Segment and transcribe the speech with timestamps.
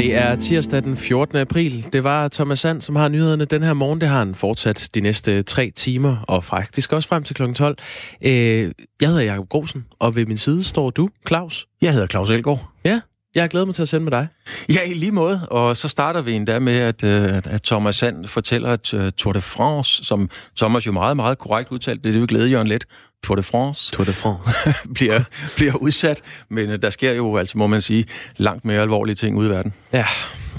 [0.00, 1.38] Det er tirsdag den 14.
[1.38, 1.86] april.
[1.92, 4.00] Det var Thomas Sand, som har nyhederne den her morgen.
[4.00, 7.52] Det har han fortsat de næste tre timer, og faktisk også frem til kl.
[7.52, 7.76] 12.
[8.22, 11.66] Øh, jeg hedder Jakob Grosen, og ved min side står du, Claus.
[11.82, 12.68] Jeg hedder Claus Elgaard.
[12.84, 13.00] Ja,
[13.34, 14.28] jeg har glædet mig til at sende med dig.
[14.68, 15.46] Ja, i lige måde.
[15.50, 19.32] Og så starter vi endda med, at, øh, at Thomas Sand fortæller, at uh, Tour
[19.32, 22.84] de France, som Thomas jo meget, meget korrekt udtalt, det er jo glæde Jørgen Let,
[23.24, 24.50] Tour de France, Tour de France.
[24.94, 25.20] bliver,
[25.56, 26.22] bliver udsat.
[26.48, 28.04] Men uh, der sker jo, altså må man sige,
[28.36, 29.72] langt mere alvorlige ting ude i verden.
[29.92, 30.06] Ja,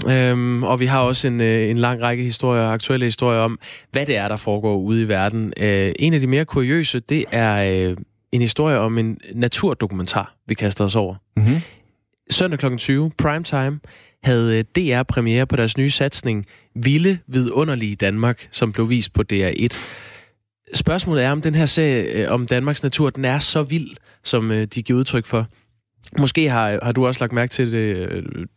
[0.08, 3.58] øhm, og vi har også en, en lang række historier, aktuelle historier om,
[3.90, 5.52] hvad det er, der foregår ude i verden.
[5.56, 7.96] Øh, en af de mere kuriøse, det er øh,
[8.32, 11.14] en historie om en naturdokumentar, vi kaster os over.
[11.36, 11.60] Mm-hmm.
[12.30, 12.76] Søndag kl.
[12.76, 13.80] 20, primetime,
[14.22, 19.22] havde øh, DR premiere på deres nye satsning Vilde Vidunderlige Danmark, som blev vist på
[19.32, 19.76] DR1.
[20.74, 24.50] Spørgsmålet er, om den her serie øh, om Danmarks natur, den er så vild, som
[24.50, 25.46] øh, de giver udtryk for.
[26.18, 28.08] Måske har, har du også lagt mærke til det,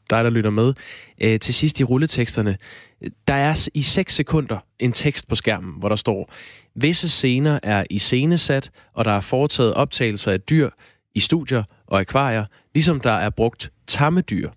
[0.09, 0.73] dig der lytter med,
[1.39, 2.57] til sidst i rulleteksterne.
[3.27, 6.33] Der er i 6 sekunder en tekst på skærmen, hvor der står,
[6.75, 10.69] visse scener er iscenesat, og der er foretaget optagelser af dyr
[11.15, 14.49] i studier og akvarier, ligesom der er brugt tamme dyr.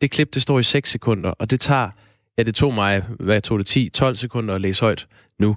[0.00, 1.90] Det klip, det står i 6 sekunder, og det tager,
[2.38, 5.06] ja, det tog mig, hvad tog det, 10-12 sekunder at læse højt
[5.38, 5.56] nu.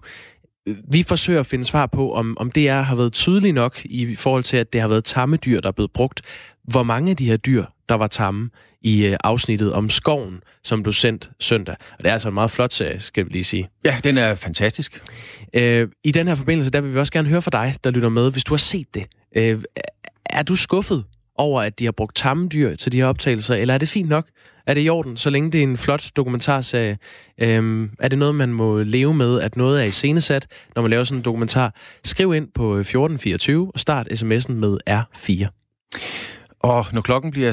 [0.91, 4.15] Vi forsøger at finde svar på, om, om det er, har været tydeligt nok i
[4.15, 6.21] forhold til, at det har været tamme dyr, der er blevet brugt.
[6.63, 8.49] Hvor mange af de her dyr, der var tamme
[8.81, 11.75] i øh, afsnittet om skoven, som blev sendt søndag.
[11.91, 13.69] Og det er altså en meget flot serie, skal vi lige sige.
[13.85, 15.03] Ja, den er fantastisk.
[15.53, 18.09] Øh, I den her forbindelse, der vil vi også gerne høre fra dig, der lytter
[18.09, 19.05] med, hvis du har set det.
[19.35, 19.63] Øh,
[20.25, 21.03] er du skuffet
[21.37, 24.27] over, at de har brugt tammedyr til de her optagelser, eller er det fint nok?
[24.67, 26.97] Er det i orden, så længe det er en flot dokumentarserie?
[27.41, 31.03] Øhm, er det noget, man må leve med, at noget er iscenesat, når man laver
[31.03, 31.75] sådan en dokumentar?
[32.03, 35.47] Skriv ind på øh, 1424 og start sms'en med R4.
[36.59, 37.51] Og når klokken bliver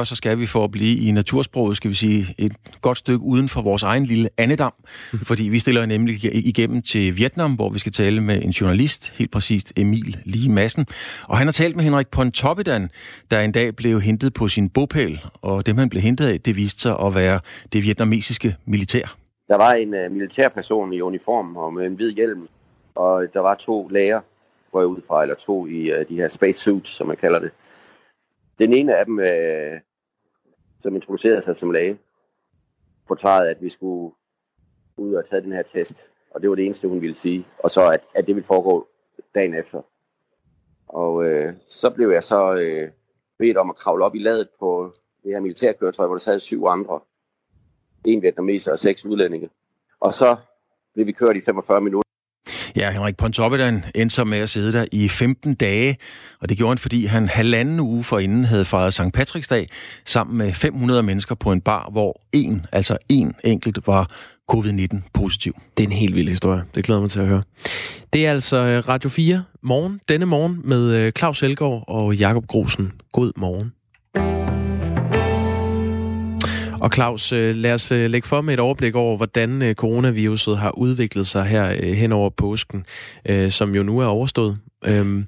[0.00, 3.24] 6.45, så skal vi for at blive i natursproget, skal vi sige, et godt stykke
[3.24, 4.72] uden for vores egen lille andedam.
[5.28, 9.30] Fordi vi stiller nemlig igennem til Vietnam, hvor vi skal tale med en journalist, helt
[9.30, 10.86] præcist Emil Lige Madsen.
[11.28, 12.90] Og han har talt med Henrik Pontoppidan,
[13.30, 15.20] der en dag blev hentet på sin bopæl.
[15.42, 17.40] Og det, han blev hentet af, det viste sig at være
[17.72, 19.16] det vietnamesiske militær.
[19.48, 22.48] Der var en uh, militærperson i uniform og med en hvid hjelm,
[22.94, 24.20] og der var to læger,
[24.72, 27.38] går jeg ud fra, eller to i uh, de her space suits, som man kalder
[27.38, 27.50] det.
[28.58, 29.80] Den ene af dem, øh,
[30.80, 31.98] som introducerede sig som læge,
[33.08, 34.14] forklarede, at vi skulle
[34.96, 36.08] ud og tage den her test.
[36.30, 37.46] Og det var det eneste, hun ville sige.
[37.58, 38.88] Og så, at, at det ville foregå
[39.34, 39.82] dagen efter.
[40.88, 42.90] Og øh, så blev jeg så øh,
[43.38, 46.64] bedt om at kravle op i ladet på det her militærkøretøj, hvor der sad syv
[46.64, 47.00] andre.
[48.04, 49.50] En vietnameser og seks udlændinge.
[50.00, 50.36] Og så
[50.94, 52.10] blev vi kørt i 45 minutter.
[52.76, 55.96] Ja, Henrik Pontoppidan endte så med at sidde der i 15 dage,
[56.40, 59.00] og det gjorde han, fordi han halvanden uge forinden havde fejret St.
[59.16, 59.68] Patrick's dag
[60.04, 64.10] sammen med 500 mennesker på en bar, hvor en, altså en enkelt, var
[64.52, 65.56] covid-19 positiv.
[65.76, 66.62] Det er en helt vild historie.
[66.74, 67.42] Det glæder mig til at høre.
[68.12, 72.46] Det er altså øh, Radio 4 morgen, denne morgen med øh, Claus Helgaard og Jakob
[72.46, 72.92] Grosen.
[73.12, 73.72] God morgen.
[76.84, 80.58] Og Claus, øh, lad os øh, lægge for med et overblik over, hvordan øh, coronaviruset
[80.58, 82.86] har udviklet sig her hen over påsken,
[83.48, 84.58] som jo nu er overstået.
[84.86, 85.26] Øhm,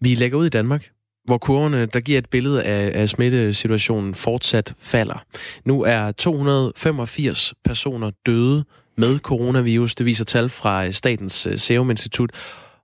[0.00, 0.88] vi lægger ud i Danmark,
[1.24, 5.24] hvor kurverne, der giver et billede af, af smittesituationen, fortsat falder.
[5.64, 8.64] Nu er 285 personer døde
[8.96, 9.94] med coronavirus.
[9.94, 12.30] Det viser tal fra Statens Serum Institut,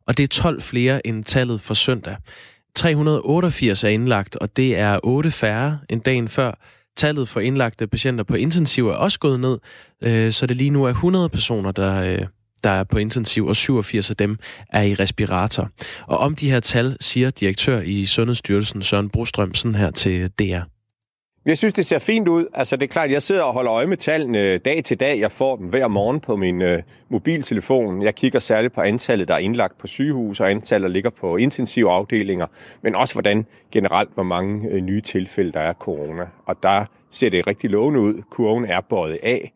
[0.06, 2.16] og det er 12 flere end tallet for søndag.
[2.74, 6.52] 388 er indlagt, og det er 8 færre end dagen før.
[6.96, 9.58] Tallet for indlagte patienter på intensiv er også gået ned,
[10.02, 12.26] øh, så det lige nu er 100 personer, der, øh,
[12.62, 14.38] der er på intensiv, og 87 af dem
[14.70, 15.70] er i respirator.
[16.06, 20.60] Og om de her tal siger direktør i Sundhedsstyrelsen Søren Brostrøm sådan her til DR.
[21.46, 22.46] Jeg synes, det ser fint ud.
[22.54, 25.20] Altså, det er klart, jeg sidder og holder øje med tallene dag til dag.
[25.20, 28.02] Jeg får dem hver morgen på min øh, mobiltelefon.
[28.02, 31.36] Jeg kigger særligt på antallet, der er indlagt på sygehus, og antallet, der ligger på
[31.36, 32.46] intensive afdelinger,
[32.82, 36.26] men også hvordan generelt, hvor mange øh, nye tilfælde, der er corona.
[36.46, 38.22] Og der ser det rigtig lovende ud.
[38.30, 39.52] Kurven er bøjet af.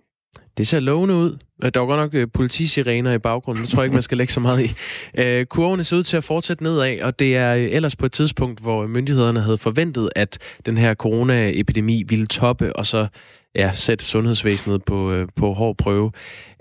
[0.58, 1.38] Det ser lovende ud.
[1.62, 3.64] Øh, der var godt nok øh, politisirener i baggrunden.
[3.64, 4.74] Det tror jeg ikke, man skal lægge så meget i.
[5.22, 8.12] Øh, kurvene ser ud til at fortsætte nedad, og det er øh, ellers på et
[8.12, 13.06] tidspunkt, hvor myndighederne havde forventet, at den her coronaepidemi ville toppe, og så
[13.54, 16.12] ja, sætte sundhedsvæsenet på, på hård prøve.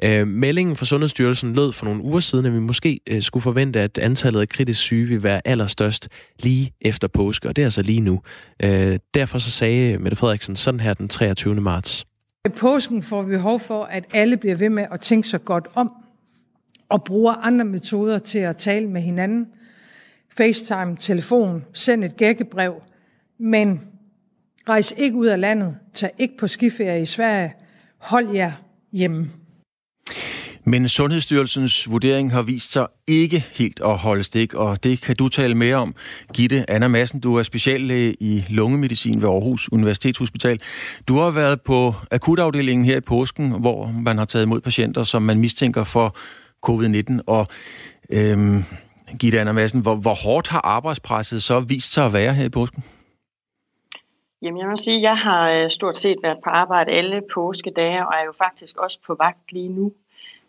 [0.03, 3.97] Øh, meldingen fra Sundhedsstyrelsen lød for nogle uger siden, at vi måske skulle forvente, at
[3.97, 8.01] antallet af kritisk syge vil være allerstørst lige efter påske, og det er altså lige
[8.01, 8.21] nu.
[8.63, 11.55] Øh, derfor så sagde Mette Frederiksen sådan her den 23.
[11.55, 12.05] marts.
[12.47, 15.67] I påsken får vi behov for, at alle bliver ved med at tænke sig godt
[15.73, 15.91] om
[16.89, 19.47] og bruger andre metoder til at tale med hinanden.
[20.37, 22.81] FaceTime, telefon, send et gækkebrev.
[23.37, 23.81] Men
[24.69, 25.79] Rejs ikke ud af landet.
[25.93, 27.53] Tag ikke på skiferie i Sverige.
[27.97, 28.51] Hold jer
[28.91, 29.29] hjemme.
[30.65, 35.27] Men Sundhedsstyrelsens vurdering har vist sig ikke helt at holde stik, og det kan du
[35.27, 35.95] tale mere om.
[36.33, 40.59] Gitte Anna Madsen, du er speciallæge i lungemedicin ved Aarhus Universitetshospital.
[41.07, 45.21] Du har været på akutafdelingen her i påsken, hvor man har taget imod patienter, som
[45.21, 46.15] man mistænker for
[46.65, 47.19] covid-19.
[47.27, 47.47] Og
[48.09, 48.63] øhm,
[49.19, 52.49] Gitte Anna Madsen, hvor, hvor hårdt har arbejdspresset så vist sig at være her i
[52.49, 52.83] påsken?
[54.41, 58.07] Jamen jeg må sige, at jeg har øh, stort set været på arbejde alle påskedage,
[58.07, 59.91] og er jo faktisk også på vagt lige nu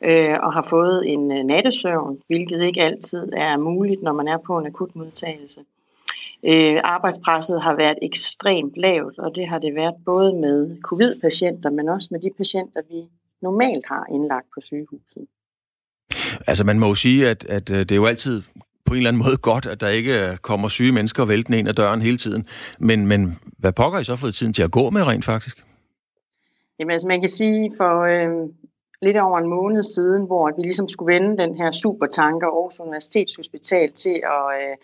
[0.05, 4.39] øh, og har fået en øh, nattesøvn, hvilket ikke altid er muligt, når man er
[4.47, 5.61] på en akut modtagelse.
[6.45, 11.89] Øh, arbejdspresset har været ekstremt lavt, og det har det været både med covid-patienter, men
[11.89, 13.05] også med de patienter, vi
[13.43, 15.27] normalt har indlagt på sygehuset.
[16.47, 18.43] Altså man må jo sige, at, at øh, det er jo altid
[18.85, 21.75] på en eller anden måde godt, at der ikke kommer syge mennesker væltende ind ad
[21.75, 22.47] døren hele tiden.
[22.79, 25.65] Men, men hvad pokker I så fået tiden til at gå med rent faktisk?
[26.79, 28.49] Jamen altså man kan sige, for øh,
[29.05, 33.93] lidt over en måned siden, hvor vi ligesom skulle vende den her supertanker Aarhus Universitetshospital
[33.93, 34.77] til at øh,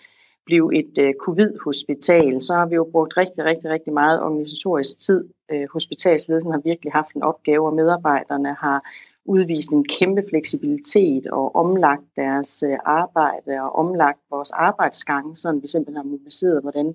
[0.46, 5.28] blive et øh, covid-hospital, så har vi jo brugt rigtig, rigtig, rigtig meget organisatorisk tid.
[5.52, 8.80] Øh, hospitalsledelsen har virkelig haft en opgave, og medarbejderne har
[9.24, 15.68] udvist en kæmpe fleksibilitet og omlagt deres øh, arbejde og omlagt vores arbejdsgange, så vi
[15.68, 16.94] simpelthen har mobiliseret, hvordan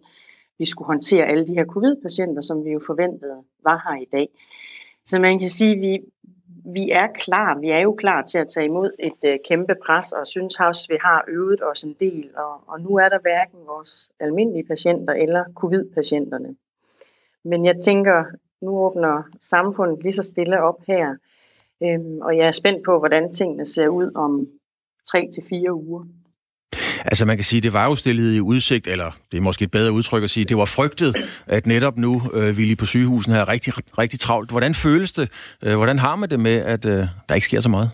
[0.59, 4.29] vi skulle håndtere alle de her covid-patienter, som vi jo forventede var her i dag.
[5.05, 5.99] Så man kan sige, at vi,
[6.65, 7.59] vi er klar.
[7.59, 10.87] Vi er jo klar til at tage imod et øh, kæmpe pres, og synes også,
[10.89, 12.29] vi har øvet os en del.
[12.37, 16.55] Og, og nu er der hverken vores almindelige patienter eller covid-patienterne.
[17.43, 18.23] Men jeg tænker,
[18.61, 21.15] nu åbner samfundet lige så stille op her,
[21.83, 24.47] øhm, og jeg er spændt på, hvordan tingene ser ud om
[25.11, 26.05] tre til fire uger.
[27.05, 29.71] Altså man kan sige, det var jo stillet i udsigt, eller det er måske et
[29.71, 31.15] bedre udtryk at sige, det var frygtet,
[31.47, 34.51] at netop nu øh, ville I på sygehusen have rigtig, rigtig travlt.
[34.51, 35.29] Hvordan føles det?
[35.63, 37.89] Øh, hvordan har man det med, at øh, der ikke sker så meget?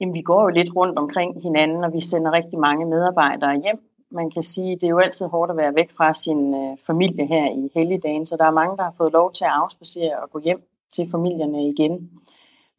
[0.00, 3.78] Jamen, vi går jo lidt rundt omkring hinanden, og vi sender rigtig mange medarbejdere hjem.
[4.10, 7.26] Man kan sige, det er jo altid hårdt at være væk fra sin øh, familie
[7.26, 10.30] her i helligdagen, så der er mange, der har fået lov til at afspacere og
[10.30, 10.62] gå hjem
[10.92, 12.10] til familierne igen.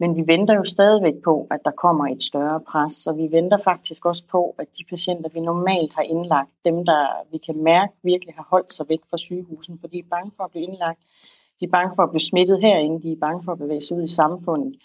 [0.04, 3.58] Men vi venter jo stadigvæk på, at der kommer et større pres, så vi venter
[3.58, 7.94] faktisk også på, at de patienter, vi normalt har indlagt, dem der vi kan mærke
[8.04, 11.00] virkelig har holdt sig væk fra sygehusen, fordi de er bange for at blive indlagt,
[11.60, 13.98] de er bange for at blive smittet herinde, de er bange for at bevæge sig
[13.98, 14.76] ud i samfundet.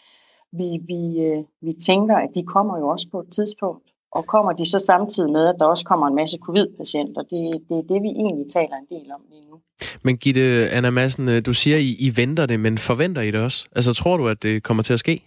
[0.53, 4.53] Vi, vi, øh, vi tænker, at de kommer jo også på et tidspunkt, og kommer
[4.53, 8.03] de så samtidig med, at der også kommer en masse covid-patienter, det, det er det,
[8.03, 9.61] vi egentlig taler en del om lige nu.
[10.03, 13.41] Men Gitte Anna Madsen, øh, du siger, I, I venter det, men forventer I det
[13.41, 13.69] også?
[13.77, 15.23] Altså tror du, at det kommer til at ske?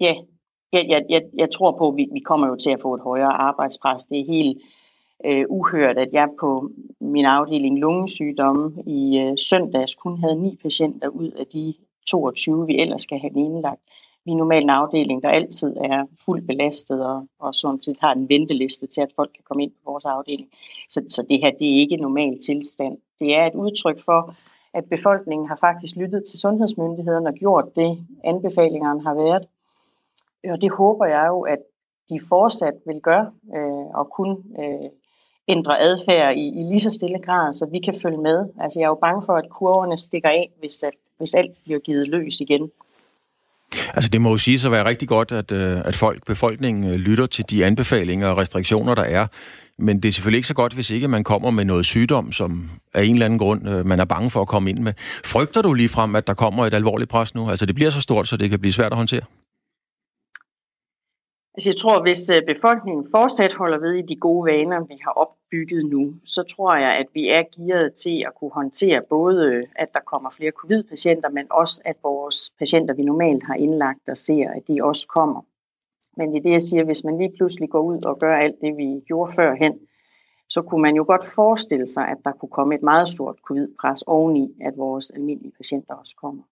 [0.00, 0.14] Ja,
[0.72, 3.00] jeg, jeg, jeg, jeg tror på, at vi, vi kommer jo til at få et
[3.00, 4.04] højere arbejdspres.
[4.04, 4.58] Det er helt
[5.26, 11.08] øh, uhørt, at jeg på min afdeling lungesygdomme i øh, søndags kun havde ni patienter
[11.08, 11.74] ud af de
[12.06, 13.80] 22, vi ellers skal have indlagt.
[14.24, 18.12] Vi er normalt en afdeling, der altid er fuldt belastet og, og sådan set har
[18.12, 20.48] en venteliste til, at folk kan komme ind på vores afdeling.
[20.90, 22.98] Så, så det her det er ikke normal tilstand.
[23.20, 24.34] Det er et udtryk for,
[24.74, 29.46] at befolkningen har faktisk lyttet til sundhedsmyndighederne og gjort det, anbefalingerne har været.
[30.52, 31.58] Og det håber jeg jo, at
[32.08, 34.90] de fortsat vil gøre øh, og kun øh,
[35.48, 38.48] ændre adfærd i, i lige så stille grad, så vi kan følge med.
[38.60, 41.78] Altså jeg er jo bange for, at kurverne stikker af, hvis, at, hvis alt bliver
[41.78, 42.70] givet løs igen.
[43.94, 46.94] Altså det må jo sige så være rigtig godt, at, øh, at folk, befolkningen øh,
[46.94, 49.26] lytter til de anbefalinger og restriktioner, der er.
[49.78, 52.70] Men det er selvfølgelig ikke så godt, hvis ikke man kommer med noget sygdom, som
[52.94, 54.92] af en eller anden grund øh, man er bange for at komme ind med.
[55.24, 57.50] Frygter du lige frem, at der kommer et alvorligt pres nu?
[57.50, 59.22] Altså det bliver så stort, så det kan blive svært at håndtere?
[61.56, 65.10] Altså jeg tror, hvis øh, befolkningen fortsat holder ved i de gode vaner, vi har
[65.10, 69.66] opbygget nu, så tror jeg, at vi er gearet til at kunne håndtere både, øh,
[69.76, 74.16] at der kommer flere covid-patienter, men også, at vores patienter, vi normalt har indlagt og
[74.16, 75.42] ser, at de også kommer.
[76.16, 78.60] Men det er det, jeg siger, hvis man lige pludselig går ud og gør alt
[78.60, 79.78] det, vi gjorde førhen,
[80.48, 84.02] så kunne man jo godt forestille sig, at der kunne komme et meget stort covid-pres
[84.02, 86.42] oveni, at vores almindelige patienter også kommer.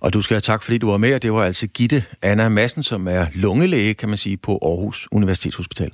[0.00, 2.48] Og du skal have tak, fordi du var med, og det var altså Gitte Anna
[2.48, 5.90] Madsen, som er lungelæge, kan man sige, på Aarhus Universitetshospital.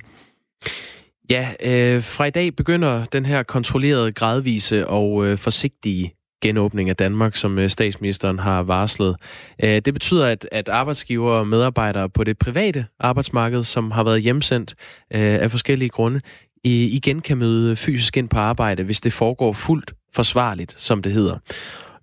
[1.29, 6.95] Ja, øh, fra i dag begynder den her kontrollerede, gradvise og øh, forsigtige genåbning af
[6.95, 9.15] Danmark, som øh, statsministeren har varslet.
[9.63, 14.21] Øh, det betyder, at, at arbejdsgiver og medarbejdere på det private arbejdsmarked, som har været
[14.21, 14.75] hjemsendt
[15.13, 16.21] øh, af forskellige grunde,
[16.63, 21.37] igen kan møde fysisk ind på arbejde, hvis det foregår fuldt forsvarligt, som det hedder.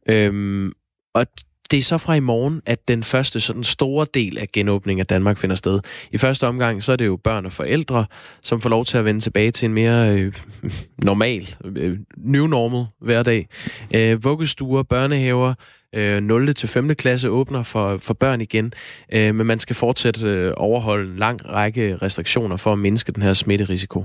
[0.08, 0.72] Øhm,
[1.14, 1.26] og
[1.70, 5.06] det er så fra i morgen, at den første sådan store del af genåbningen af
[5.06, 5.80] Danmark finder sted.
[6.12, 8.06] I første omgang, så er det jo børn og forældre,
[8.42, 10.32] som får lov til at vende tilbage til en mere øh,
[11.10, 13.48] normal, øh, new normal hverdag.
[13.94, 15.54] Øh, vuggestuer, børnehaver,
[15.94, 16.54] øh, 0.
[16.54, 16.94] til 5.
[16.94, 18.72] klasse åbner for, for børn igen,
[19.12, 23.22] øh, men man skal fortsat øh, overholde en lang række restriktioner for at mindske den
[23.22, 24.04] her smitterisiko.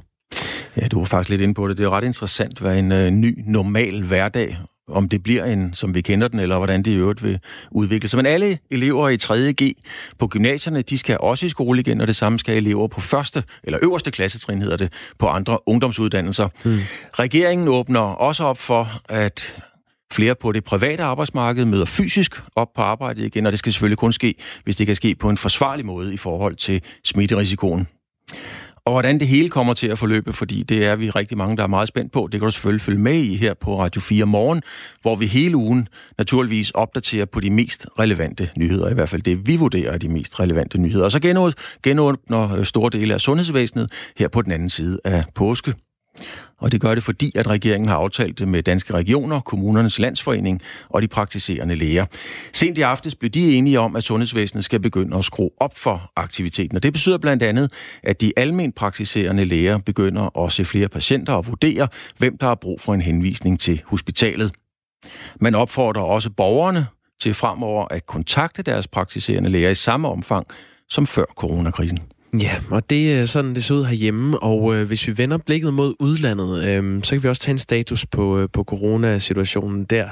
[0.78, 1.78] Ja, du var faktisk lidt inde på det.
[1.78, 5.96] Det er ret interessant, hvad en øh, ny normal hverdag om det bliver en, som
[5.96, 7.40] vi kender den, eller hvordan det i øvrigt vil
[7.72, 8.18] udvikle sig.
[8.18, 9.74] Men alle elever i 3.G
[10.20, 13.44] på gymnasierne, de skal også i skole igen, og det samme skal elever på første,
[13.64, 16.50] eller øverste klassetrin hedder det, på andre ungdomsuddannelser.
[16.64, 16.80] Hmm.
[17.14, 19.62] Regeringen åbner også op for, at
[20.14, 23.98] flere på det private arbejdsmarked møder fysisk op på arbejdet igen, og det skal selvfølgelig
[23.98, 27.88] kun ske, hvis det kan ske på en forsvarlig måde i forhold til smitterisikoen.
[28.86, 31.64] Og hvordan det hele kommer til at forløbe, fordi det er vi rigtig mange, der
[31.64, 32.30] er meget spændt på.
[32.32, 34.62] Det kan du selvfølgelig følge med i her på Radio 4 morgen,
[35.02, 35.88] hvor vi hele ugen
[36.18, 40.10] naturligvis opdaterer på de mest relevante nyheder, i hvert fald det, vi vurderer er de
[40.10, 41.06] mest relevante nyheder.
[41.06, 41.20] Og så
[41.84, 45.74] genåbner store dele af sundhedsvæsenet her på den anden side af påske.
[46.58, 50.62] Og det gør det, fordi at regeringen har aftalt det med Danske Regioner, Kommunernes Landsforening
[50.90, 52.06] og de praktiserende læger.
[52.54, 56.12] Sent i aftes blev de enige om, at sundhedsvæsenet skal begynde at skrue op for
[56.16, 56.76] aktiviteten.
[56.76, 57.72] Og det betyder blandt andet,
[58.04, 62.56] at de almen praktiserende læger begynder at se flere patienter og vurdere, hvem der har
[62.56, 64.52] brug for en henvisning til hospitalet.
[65.42, 66.88] Man opfordrer også borgerne
[67.22, 70.48] til fremover at kontakte deres praktiserende læger i samme omfang
[70.90, 72.15] som før coronakrisen.
[72.42, 75.74] Ja, og det er sådan, det ser ud herhjemme, og øh, hvis vi vender blikket
[75.74, 80.10] mod udlandet, øh, så kan vi også tage en status på, øh, på coronasituationen der.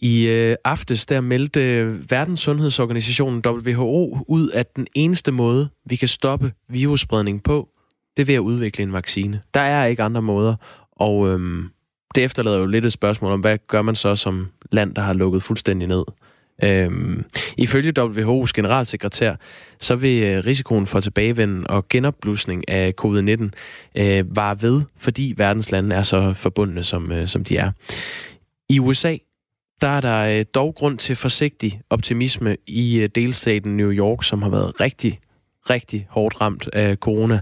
[0.00, 6.08] I øh, aftes der meldte øh, Verdenssundhedsorganisationen WHO ud, at den eneste måde, vi kan
[6.08, 7.68] stoppe virusspredning på,
[8.16, 9.40] det er ved at udvikle en vaccine.
[9.54, 10.54] Der er ikke andre måder,
[10.92, 11.64] og øh,
[12.14, 15.12] det efterlader jo lidt et spørgsmål om, hvad gør man så som land, der har
[15.12, 16.04] lukket fuldstændig ned?
[16.62, 17.24] Øhm,
[17.58, 19.34] ifølge WHO's generalsekretær,
[19.80, 23.50] så vil øh, risikoen for tilbagevenden og genopblusning af covid-19
[23.96, 27.70] øh, var ved, fordi verdens lande er så forbundne, som, øh, som de er.
[28.68, 29.16] I USA,
[29.80, 34.42] der er der øh, dog grund til forsigtig optimisme i øh, delstaten New York, som
[34.42, 35.20] har været rigtig
[35.70, 37.40] rigtig hårdt ramt af corona.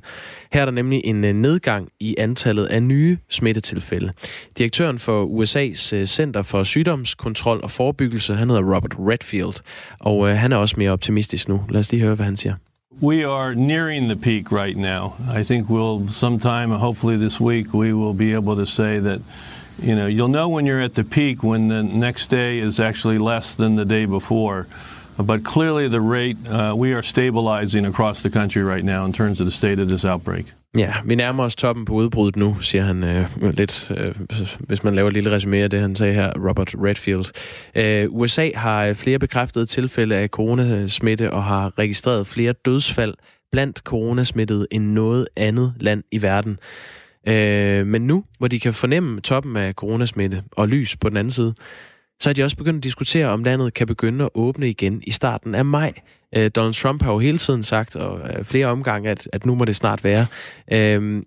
[0.52, 4.12] Her er der nemlig en øh, nedgang i antallet af nye smittetilfælde.
[4.58, 9.62] Direktøren for USA's øh, Center for Sygdomskontrol og Forebyggelse, han hedder Robert Redfield,
[10.00, 11.60] og øh, han er også mere optimistisk nu.
[11.68, 12.54] Lad os lige høre, hvad han siger.
[13.02, 15.14] We are nearing the peak right now.
[15.40, 19.20] I think we'll sometime, hopefully this week, we will be able to say that
[19.82, 23.18] you know you'll know when you're at the peak when the next day is actually
[23.18, 24.66] less than the day before.
[25.16, 29.40] But clearly, the rate uh, we are stabilizing across the country right now in terms
[29.40, 30.44] of the state of this outbreak.
[30.78, 34.14] Ja, vi nærmer os toppen på udbruddet nu, siger han øh, lidt, øh,
[34.58, 37.24] hvis man laver et lille resume af det, han sagde her, Robert Redfield.
[37.74, 43.14] Øh, USA har øh, flere bekræftede tilfælde af coronasmitte og har registreret flere dødsfald
[43.52, 46.58] blandt coronasmittede end noget andet land i verden.
[47.28, 51.30] Øh, men nu, hvor de kan fornemme toppen af coronasmitte og lys på den anden
[51.30, 51.54] side,
[52.22, 55.10] så er de også begyndt at diskutere, om landet kan begynde at åbne igen i
[55.10, 55.92] starten af maj.
[56.36, 59.54] Øh, Donald Trump har jo hele tiden sagt, og øh, flere omgange, at, at nu
[59.54, 60.26] må det snart være.
[60.72, 61.22] Øh,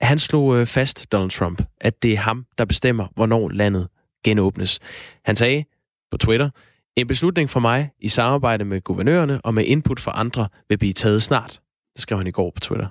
[0.00, 3.88] han slog øh, fast, Donald Trump, at det er ham, der bestemmer, hvornår landet
[4.24, 4.80] genåbnes.
[5.24, 5.64] Han sagde
[6.10, 6.50] på Twitter,
[6.96, 10.92] en beslutning for mig i samarbejde med guvernørerne og med input fra andre vil blive
[10.92, 11.60] taget snart.
[11.94, 12.86] Det skrev han i går på Twitter.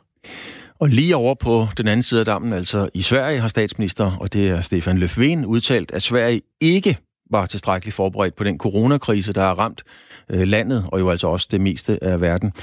[0.80, 4.34] Og lige over på den anden side af dammen, altså i Sverige, har statsminister, og
[4.34, 6.98] det er Stefan Löfven, udtalt, at Sverige ikke
[7.32, 9.84] var tilstrækkeligt forberedt på den coronakrise, der har ramt
[10.30, 12.54] øh, landet, og jo altså også det meste af verden.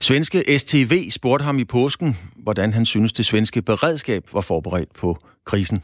[0.00, 5.18] Svenske STV spurgte ham i påsken, hvordan han synes, det svenske beredskab var forberedt på
[5.44, 5.82] krisen.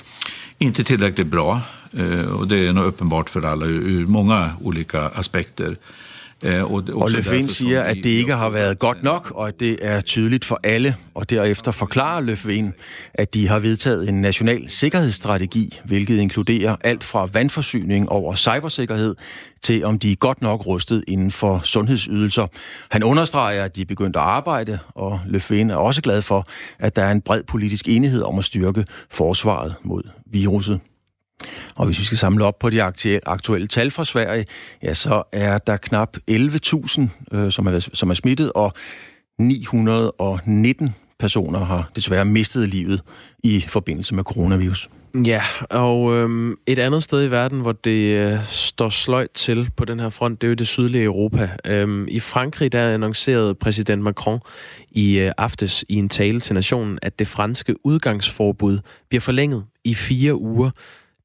[0.60, 1.60] Inte tillräckligt bra,
[1.94, 5.74] øh, och det är nog uppenbart för alla ur øh, många olika aspekter.
[6.44, 10.00] Og, og Løfven siger, at det ikke har været godt nok, og at det er
[10.00, 10.96] tydeligt for alle.
[11.14, 12.74] Og derefter forklarer Løfven,
[13.14, 19.14] at de har vedtaget en national sikkerhedsstrategi, hvilket inkluderer alt fra vandforsyning over cybersikkerhed
[19.62, 22.46] til om de er godt nok rustet inden for sundhedsydelser.
[22.90, 26.46] Han understreger, at de er begyndt at arbejde, og Løfven er også glad for,
[26.78, 30.80] at der er en bred politisk enighed om at styrke forsvaret mod viruset.
[31.74, 32.82] Og hvis vi skal samle op på de
[33.26, 34.44] aktuelle tal fra Sverige,
[34.82, 38.72] ja, så er der knap 11.000, øh, som, er, som er smittet, og
[39.38, 43.00] 919 personer har desværre mistet livet
[43.42, 44.88] i forbindelse med coronavirus.
[45.26, 49.84] Ja, og øhm, et andet sted i verden, hvor det øh, står sløjt til på
[49.84, 51.50] den her front, det er jo det sydlige Europa.
[51.66, 54.40] Øhm, I Frankrig, der annoncerede præsident Macron
[54.90, 59.94] i øh, aftes i en tale til nationen, at det franske udgangsforbud bliver forlænget i
[59.94, 60.70] fire uger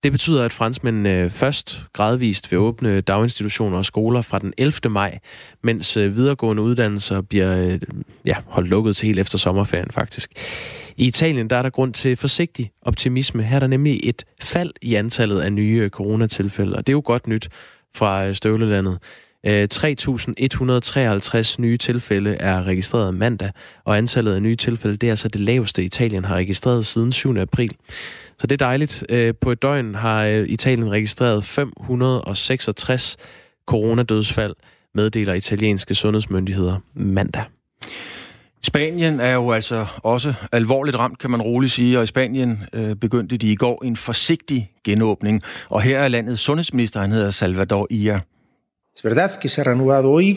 [0.04, 4.74] det betyder, at franskmændene øh, først gradvist vil åbne daginstitutioner og skoler fra den 11.
[4.90, 5.20] maj,
[5.64, 7.80] mens øh, videregående uddannelser bliver øh,
[8.26, 10.32] ja, holdt lukket til helt efter sommerferien faktisk.
[10.98, 13.44] I Italien der er der grund til forsigtig optimisme.
[13.44, 17.02] Her er der nemlig et fald i antallet af nye coronatilfælde, og det er jo
[17.06, 17.50] godt nyt
[17.96, 18.98] fra støvlelandet.
[19.48, 23.52] 3.153 nye tilfælde er registreret mandag,
[23.84, 27.38] og antallet af nye tilfælde det er altså det laveste, Italien har registreret siden 7.
[27.38, 27.72] april.
[28.40, 29.04] Så det er dejligt.
[29.10, 33.18] Øh, på et døgn har øh, Italien registreret 566
[33.66, 34.56] coronadødsfald,
[34.94, 37.44] meddeler italienske sundhedsmyndigheder mandag.
[38.64, 42.96] Spanien er jo altså også alvorligt ramt, kan man roligt sige, og i Spanien øh,
[42.96, 45.42] begyndte de i går en forsigtig genåbning.
[45.70, 48.20] Og her er landets sundhedsminister, han hedder Salvador Ia.
[48.98, 50.36] Es verdad que se ha reanudado hoy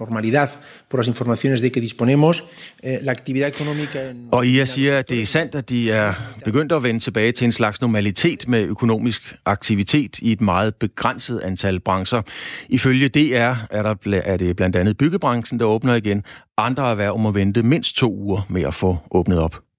[0.00, 0.48] normalidad
[0.88, 2.44] por las informaciones de que disponemos.
[2.82, 4.10] Eh, la actividad económica...
[4.10, 4.28] En...
[4.32, 6.14] Og IA siger, at det er sandt, at de er
[6.44, 11.40] begyndt at vende tilbage til en slags normalitet med økonomisk aktivitet i et meget begrænset
[11.40, 12.22] antal brancher.
[12.68, 16.24] Ifølge DR er, der, er det blandt andet byggebranchen, der åbner igen.
[16.56, 19.69] Andre erhverv må vente mindst to uger med at få åbnet op.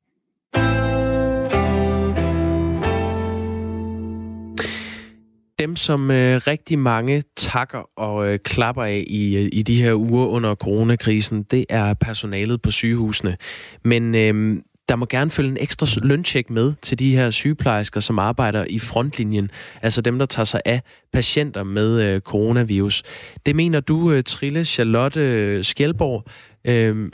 [5.62, 9.94] dem, som øh, rigtig mange takker og øh, klapper af i, øh, i de her
[9.94, 13.38] uger under coronakrisen, det er personalet på sygehusene.
[13.84, 14.58] Men øh,
[14.90, 18.80] der må gerne følge en ekstra løncheck med til de her sygeplejersker, som arbejder i
[18.80, 19.50] frontlinjen,
[19.82, 20.82] altså dem, der tager sig af
[21.14, 23.04] patienter med øh, coronavirus.
[23.46, 26.24] Det mener du, øh, Trille Charlotte øh, Skjelborg,
[26.66, 27.12] øh,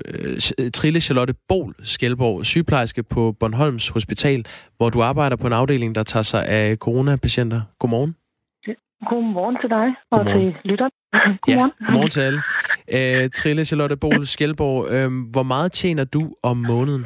[0.59, 4.45] øh, Trille Charlotte Bol Skjelborg, sygeplejerske på Bornholms Hospital,
[4.77, 7.61] hvor du arbejder på en afdeling, der tager sig af coronapatienter.
[7.79, 8.15] Godmorgen.
[9.05, 10.53] Godmorgen til dig og godmorgen.
[10.53, 10.89] til lytter.
[11.13, 11.71] godmorgen.
[11.79, 12.41] Ja, godmorgen til alle.
[12.97, 17.05] Uh, Trille Charlotte Bol Skjelborg, uh, hvor meget tjener du om måneden?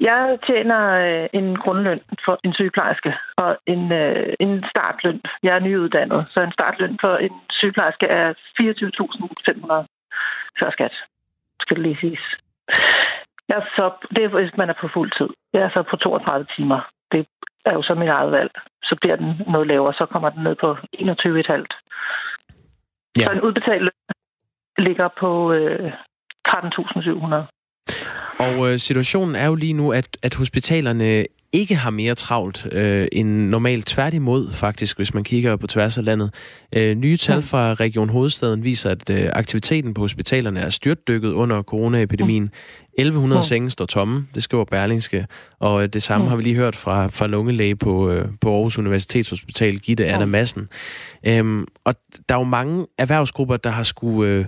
[0.00, 5.20] Jeg tjener uh, en grundløn for en sygeplejerske og en, uh, en startløn.
[5.42, 9.98] Jeg er nyuddannet, så en startløn for en sygeplejerske er 24.500
[10.58, 10.94] før skat,
[11.60, 12.24] skal det lige siges.
[13.48, 15.28] Jeg er så, det er, hvis man er på fuld tid.
[15.52, 16.80] Jeg er så på 32 timer.
[17.68, 18.52] Er jo så mit eget valg.
[18.88, 20.78] Så bliver den noget lavere, så kommer den ned på 21,5.
[23.18, 23.24] Ja.
[23.24, 24.00] Så en udbetalt løn
[24.86, 25.92] ligger på øh,
[26.48, 27.58] 13.700.
[28.46, 33.08] Og øh, situationen er jo lige nu, at, at hospitalerne ikke har mere travlt øh,
[33.12, 33.86] end normalt.
[33.86, 36.34] Tværtimod faktisk, hvis man kigger på tværs af landet.
[36.72, 41.62] Øh, nye tal fra Region Hovedstaden viser, at øh, aktiviteten på hospitalerne er styrtdykket under
[41.62, 42.50] coronaepidemien.
[42.98, 45.26] 1100 senge står tomme, det skriver Berlingske,
[45.58, 48.78] og øh, det samme har vi lige hørt fra, fra lungelæge på, øh, på Aarhus
[48.78, 50.68] Universitetshospital, Gitte Anna Madsen.
[51.26, 51.94] Øhm, og
[52.28, 54.30] der er jo mange erhvervsgrupper, der har skulle...
[54.30, 54.44] Øh,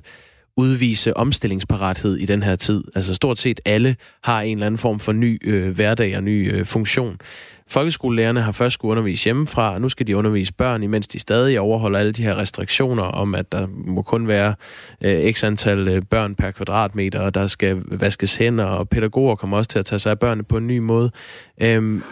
[0.60, 2.84] udvise omstillingsparathed i den her tid.
[2.94, 6.52] Altså stort set alle har en eller anden form for ny øh, hverdag og ny
[6.52, 7.20] øh, funktion.
[7.68, 11.60] Folkeskolelærerne har først skulle undervise hjemmefra, og nu skal de undervise børn, imens de stadig
[11.60, 14.54] overholder alle de her restriktioner om, at der må kun være
[15.00, 19.56] øh, x antal øh, børn per kvadratmeter, og der skal vaskes hænder, og pædagoger kommer
[19.56, 21.10] også til at tage sig af børnene på en ny måde.
[21.60, 22.02] Øhm,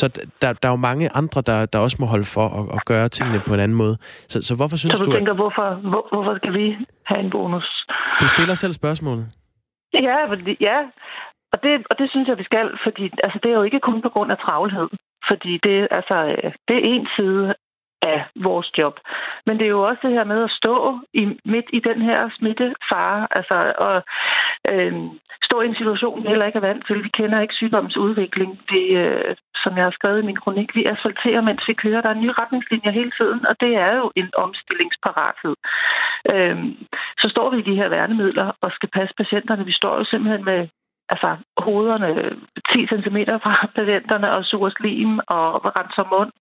[0.00, 0.06] så
[0.42, 3.08] der, der er jo mange andre, der, der også må holde for at, at gøre
[3.08, 3.96] tingene på en anden måde.
[4.32, 5.04] Så, så hvorfor synes så du...
[5.04, 5.38] Så du tænker, at...
[5.42, 6.66] hvorfor, hvor, hvorfor skal vi
[7.10, 7.86] have en bonus?
[8.20, 9.26] Du stiller selv spørgsmålet.
[10.06, 10.78] Ja, fordi, ja.
[11.52, 14.02] Og, det, og det synes jeg, vi skal, fordi altså, det er jo ikke kun
[14.02, 14.88] på grund af travlhed.
[15.28, 16.16] Fordi det, altså,
[16.68, 17.54] det er en side
[18.12, 18.94] af vores job.
[19.46, 20.74] Men det er jo også det her med at stå
[21.14, 23.96] i, midt i den her smittefare, altså og
[24.72, 24.94] øh,
[25.48, 27.04] stå i en situation, vi heller ikke er vant til.
[27.04, 28.50] Vi kender ikke sygdommens udvikling.
[28.70, 32.00] Vi, øh, som jeg har skrevet i min kronik, vi asfalterer, mens vi kører.
[32.00, 35.56] Der er nye retningslinjer hele tiden, og det er jo en omstillingsparathed.
[36.32, 36.56] Øh,
[37.22, 39.64] så står vi i de her værnemidler og skal passe patienterne.
[39.64, 40.60] Vi står jo simpelthen med
[41.08, 42.10] altså hovederne
[42.72, 46.32] 10 cm fra patienterne og suger slim og renser mund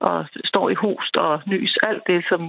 [0.00, 1.78] og står i host og nys.
[1.82, 2.40] Alt det, som,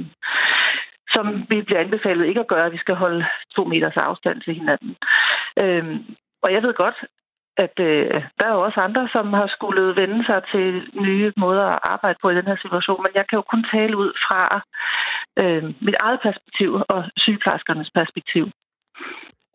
[1.16, 2.72] som vi bliver anbefalet ikke at gøre.
[2.72, 4.96] Vi skal holde to meters afstand til hinanden.
[5.60, 6.96] Øhm, og jeg ved godt,
[7.66, 10.68] at øh, der er jo også andre, som har skulle vende sig til
[11.08, 13.98] nye måder at arbejde på i den her situation, men jeg kan jo kun tale
[13.98, 14.42] ud fra
[15.42, 18.46] øh, mit eget perspektiv og sygeplejerskernes perspektiv.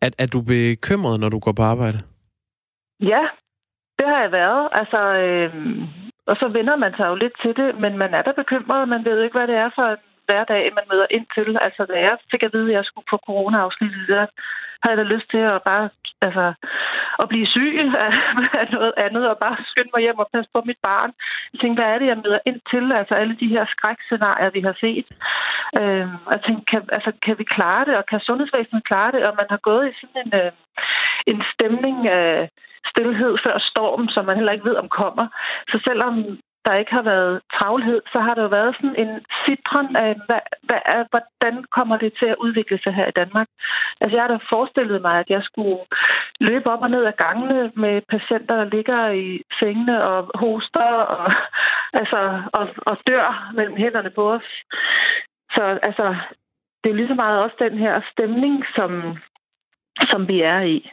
[0.01, 1.99] Er, er du bekymret, når du går på arbejde?
[2.99, 3.23] Ja,
[3.99, 4.69] det har jeg været.
[4.71, 5.51] Altså, øh,
[6.27, 8.89] og så vender man sig jo lidt til det, men man er da bekymret.
[8.89, 11.49] Man ved ikke, hvad det er for en hverdag, man møder ind til.
[11.61, 14.25] Altså, da jeg fik at vide, at jeg skulle på corona-afsnittet, der
[14.81, 15.89] havde jeg da lyst til at bare
[16.27, 16.45] altså,
[17.21, 18.13] at blive syg af,
[18.61, 21.11] af noget andet, og bare skynde mig hjem og passe på mit barn.
[21.53, 22.85] Jeg tænkte, hvad er det, jeg møder ind til?
[22.99, 25.07] Altså alle de her skrækscenarier, vi har set.
[25.79, 29.21] Øh, jeg tænkte, kan, altså, kan vi klare det, og kan sundhedsvæsenet klare det?
[29.27, 30.51] Og man har gået i sådan en, øh,
[31.31, 32.49] en stemning af
[32.91, 35.27] stillhed før storm, som man heller ikke ved, om kommer.
[35.71, 36.13] Så selvom
[36.65, 40.43] der ikke har været travlhed, så har der jo været sådan en citron af, hvad,
[40.67, 43.47] hvad er, hvordan kommer det til at udvikle sig her i Danmark.
[44.01, 45.79] Altså jeg har da forestillet mig, at jeg skulle
[46.39, 51.31] løbe op og ned ad gangene med patienter, der ligger i sengene og hoster og,
[51.99, 54.47] altså, og, og dør mellem hænderne på os.
[55.55, 56.15] Så altså,
[56.83, 59.17] det er lige så meget også den her stemning, som,
[60.11, 60.91] som vi er i.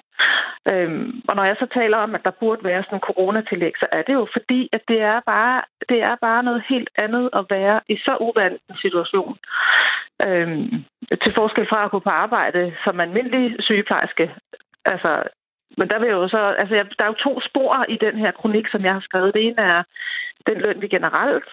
[0.70, 3.86] Øhm, og når jeg så taler om, at der burde være sådan en coronatillæg, så
[3.92, 7.44] er det jo fordi, at det er bare, det er bare noget helt andet at
[7.50, 9.38] være i så uvandt en situation.
[10.26, 10.84] Øhm,
[11.22, 14.34] til forskel fra at gå på arbejde som almindelig sygeplejerske.
[14.84, 15.22] Altså,
[15.78, 18.66] men der vil jo så, altså, der er jo to spor i den her kronik,
[18.68, 19.34] som jeg har skrevet.
[19.34, 19.82] Det ene er
[20.46, 21.50] den løn, vi generelt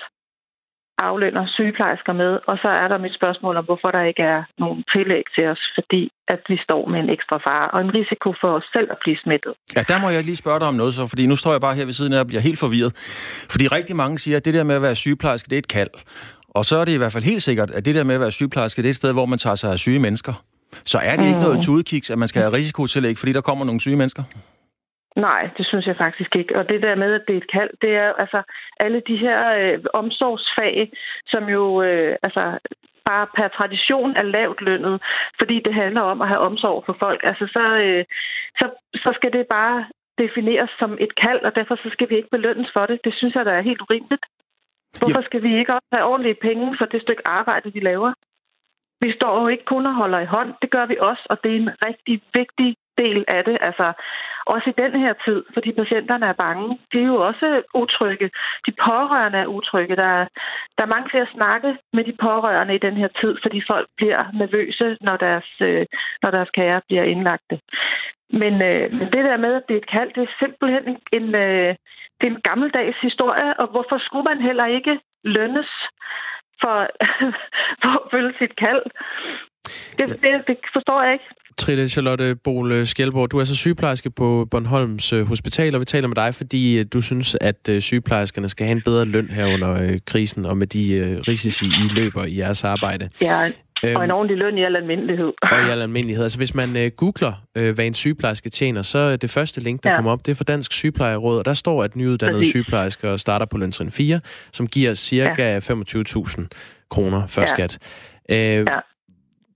[1.08, 4.84] aflønner sygeplejersker med, og så er der mit spørgsmål om, hvorfor der ikke er nogen
[4.94, 6.02] tillæg til os, fordi
[6.34, 9.18] at vi står med en ekstra fare og en risiko for os selv at blive
[9.24, 9.54] smittet.
[9.76, 11.76] Ja, der må jeg lige spørge dig om noget så, fordi nu står jeg bare
[11.76, 12.92] her ved siden af og bliver helt forvirret.
[13.54, 15.94] Fordi rigtig mange siger, at det der med at være sygeplejerske, det er et kald.
[16.50, 18.32] Og så er det i hvert fald helt sikkert, at det der med at være
[18.32, 20.34] sygeplejerske, det er et sted, hvor man tager sig af syge mennesker.
[20.86, 21.28] Så er det mm.
[21.28, 24.24] ikke noget tudekiks, at man skal have risikotillæg, fordi der kommer nogle syge mennesker?
[25.28, 26.58] Nej, det synes jeg faktisk ikke.
[26.60, 28.42] Og det der med, at det er et kald, det er altså
[28.80, 30.92] alle de her øh, omsorgsfag,
[31.28, 32.44] som jo øh, altså
[33.10, 34.96] bare per tradition er lavt lønnet,
[35.40, 37.22] fordi det handler om at have omsorg for folk.
[37.24, 38.06] Altså så, øh,
[38.60, 39.78] så, så skal det bare
[40.18, 43.00] defineres som et kald, og derfor så skal vi ikke belønnes for det.
[43.04, 44.26] Det synes jeg, der er helt urimeligt.
[45.00, 48.14] Hvorfor skal vi ikke også have ordentlige penge for det stykke arbejde, vi laver?
[49.02, 50.54] Vi står jo ikke kun og holder i hånd.
[50.62, 53.58] Det gør vi også, og det er en rigtig vigtig del af det.
[53.62, 53.88] Altså,
[54.56, 56.80] også i den her tid, fordi patienterne er bange.
[56.92, 58.28] De er jo også utrygge.
[58.68, 59.96] De pårørende er utrygge.
[59.96, 60.26] Der er,
[60.78, 63.88] der er mange til at snakke med de pårørende i den her tid, fordi folk
[63.98, 65.86] bliver nervøse, når deres, øh,
[66.24, 67.60] når deres kære bliver indlagte.
[68.42, 71.36] Men, øh, men det der med, at det er et kald, det er simpelthen en,
[71.36, 71.76] øh,
[72.18, 75.70] det er en gammeldags historie, og hvorfor skulle man heller ikke lønnes
[76.62, 76.78] for,
[77.82, 78.84] for at følge sit kald?
[79.98, 81.30] Det, det, det forstår jeg ikke.
[81.60, 86.08] Trille Charlotte Bol Skjelborg, du er så sygeplejerske på Bornholms øh, Hospital, og vi taler
[86.08, 89.46] med dig, fordi øh, du synes, at øh, sygeplejerskerne skal have en bedre løn her
[89.46, 93.10] under krisen, og med de risici, I løber i jeres arbejde.
[93.22, 93.36] Ja,
[93.84, 95.32] og en øhm, ordentlig løn i al almindelighed.
[95.42, 96.24] Og i al almindelighed.
[96.24, 99.90] Altså hvis man uh, googler, uh, hvad en sygeplejerske tjener, så det første link, der
[99.90, 99.96] ja.
[99.96, 102.52] kommer op, det er fra Dansk Sygeplejeråd, og der står, at nyuddannede Præcis.
[102.52, 104.20] sygeplejersker starter på løntrin 4,
[104.52, 105.60] som giver cirka ja.
[105.60, 106.48] 25.000
[106.90, 107.46] kroner før ja.
[107.46, 107.78] skat.
[108.32, 108.64] Uh, ja.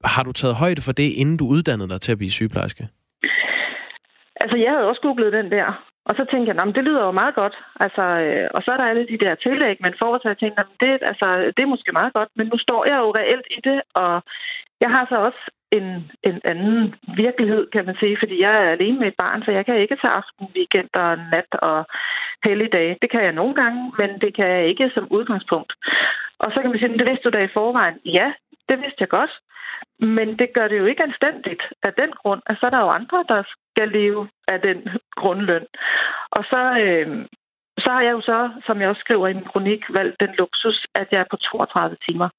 [0.03, 2.83] Har du taget højde for det, inden du uddannede dig til at blive sygeplejerske?
[4.41, 5.67] Altså, jeg havde også googlet den der.
[6.05, 7.55] Og så tænkte jeg, det lyder jo meget godt.
[7.79, 10.63] Altså, øh, og så er der alle de der tillæg, man får, så jeg tænkte,
[10.79, 12.29] det, altså, det er måske meget godt.
[12.35, 14.21] Men nu står jeg jo reelt i det, og
[14.83, 15.41] jeg har så også
[15.77, 15.87] en,
[16.29, 19.65] en anden virkelighed, kan man sige, fordi jeg er alene med et barn, så jeg
[19.65, 21.85] kan ikke tage aften, weekend og nat og
[22.43, 22.97] helligdage.
[23.01, 25.71] Det kan jeg nogle gange, men det kan jeg ikke som udgangspunkt.
[26.43, 27.97] Og så kan man sige, det vidste du da i forvejen.
[28.05, 28.27] Ja,
[28.69, 29.33] det vidste jeg godt.
[29.99, 32.89] Men det gør det jo ikke anstændigt af den grund, at så er der jo
[32.89, 35.65] andre, der skal leve af den grundløn.
[36.31, 37.25] Og så, øh,
[37.77, 40.87] så har jeg jo så, som jeg også skriver i min kronik, valgt den luksus,
[40.95, 42.29] at jeg er på 32 timer.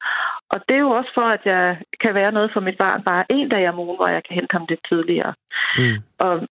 [0.51, 3.25] Og det er jo også for, at jeg kan være noget for mit barn bare
[3.31, 5.35] en dag om ugen, hvor jeg kan hente ham lidt tidligere.
[5.79, 5.97] Mm.
[6.19, 6.49] Og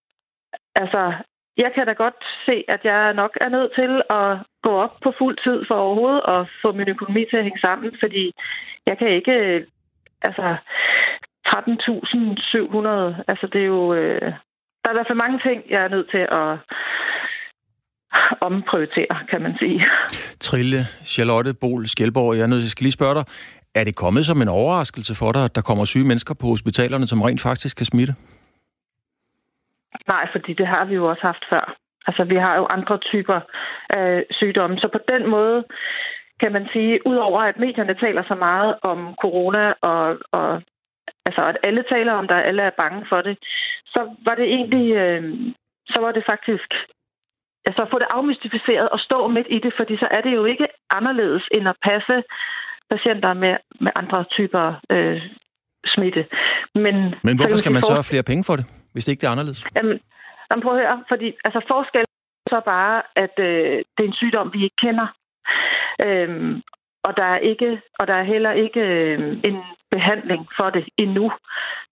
[0.76, 1.14] altså,
[1.58, 5.14] jeg kan da godt se, at jeg nok er nødt til at gå op på
[5.18, 8.32] fuld tid for overhovedet at få min økonomi til at hænge sammen, fordi
[8.86, 9.66] jeg kan ikke
[10.28, 10.56] altså
[11.48, 13.94] 13.700, altså det er jo...
[13.94, 14.34] Øh,
[14.82, 16.50] der er i hvert fald mange ting, jeg er nødt til at
[18.42, 19.86] omprioritere, kan man sige.
[20.40, 23.26] Trille, Charlotte Bol Skjelborg, jeg, nødt, jeg skal lige spørge dig,
[23.76, 27.08] er det kommet som en overraskelse for dig, at der kommer syge mennesker på hospitalerne,
[27.08, 28.14] som rent faktisk kan smitte?
[30.08, 31.76] Nej, fordi det har vi jo også haft før.
[32.08, 33.40] Altså, vi har jo andre typer
[33.90, 35.64] af sygdomme, så på den måde
[36.44, 40.06] kan man sige, udover at medierne taler så meget om corona, og,
[40.38, 40.62] og
[41.28, 43.36] altså at alle taler om det, alle er bange for det,
[43.94, 45.22] så var det egentlig, øh,
[45.94, 46.70] så var det faktisk,
[47.68, 50.46] altså at få det afmystificeret og stå midt i det, fordi så er det jo
[50.46, 52.16] ikke anderledes end at passe
[52.92, 55.22] patienter med, med andre typer øh,
[55.94, 56.24] smitte.
[56.76, 56.96] Men,
[57.28, 59.66] Men hvorfor skal man så have flere penge for det, hvis det ikke er anderledes?
[59.76, 60.00] Jamen,
[60.50, 62.14] jamen prøv at høre, fordi altså forskellen
[62.50, 65.08] så bare, at øh, det er en sygdom, vi ikke kender.
[66.06, 66.62] Øhm,
[67.04, 69.58] og der er ikke, og der er heller ikke øh, en
[69.92, 71.32] behandling for det endnu.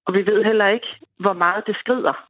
[0.06, 0.88] Og vi ved heller ikke,
[1.20, 2.28] hvor meget det skrider.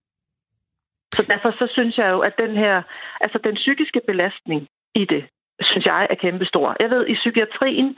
[1.15, 2.81] Så derfor så synes jeg jo, at den her,
[3.21, 5.23] altså den psykiske belastning i det,
[5.61, 6.75] synes jeg er kæmpestor.
[6.79, 7.97] Jeg ved, i psykiatrien,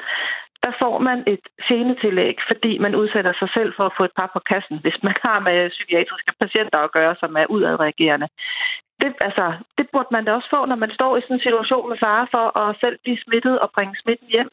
[0.64, 4.30] der får man et genetillæg, fordi man udsætter sig selv for at få et par
[4.34, 8.28] på kassen, hvis man har med psykiatriske patienter at gøre, som er udadreagerende.
[9.02, 9.46] Det, altså,
[9.78, 12.26] det burde man da også få, når man står i sådan en situation med fare
[12.34, 14.50] for at selv blive smittet og bringe smitten hjem.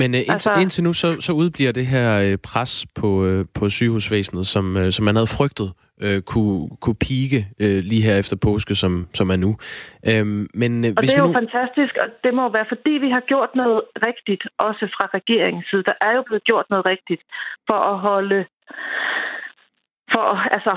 [0.00, 3.44] Men uh, indtil, altså, indtil nu, så, så udbliver det her uh, pres på, uh,
[3.54, 5.68] på sygehusvæsenet, som, uh, som man havde frygtet
[6.04, 9.50] uh, kunne, kunne pike uh, lige her efter påske, som, som er nu.
[10.10, 10.26] Uh,
[10.62, 11.40] men, uh, og hvis det er jo nu...
[11.42, 15.82] fantastisk, og det må være, fordi vi har gjort noget rigtigt, også fra regeringens side.
[15.82, 17.22] Der er jo blevet gjort noget rigtigt
[17.68, 18.44] for at holde
[20.12, 20.24] for
[20.56, 20.74] altså,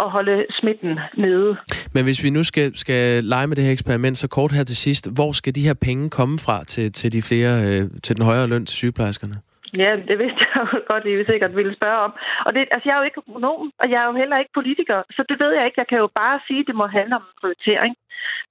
[0.00, 1.56] at holde smitten nede.
[1.94, 4.76] Men hvis vi nu skal, skal lege med det her eksperiment, så kort her til
[4.76, 8.24] sidst, hvor skal de her penge komme fra til, til de flere, øh, til den
[8.24, 9.34] højere løn til sygeplejerskerne?
[9.76, 12.12] Ja, det vidste jeg jo godt, at I sikkert ville spørge om.
[12.46, 15.02] Og det, altså, jeg er jo ikke økonom, og jeg er jo heller ikke politiker,
[15.10, 15.80] så det ved jeg ikke.
[15.80, 17.96] Jeg kan jo bare sige, at det må handle om prioritering.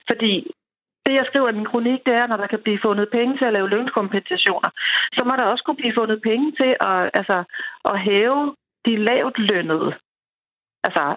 [0.07, 0.51] Fordi
[1.05, 3.45] det, jeg skriver i min kronik, det er, når der kan blive fundet penge til
[3.45, 4.69] at lave lønskompensationer,
[5.13, 7.43] så må der også kunne blive fundet penge til at, altså,
[7.91, 9.93] at hæve de lavt lønnede.
[10.83, 11.15] Altså,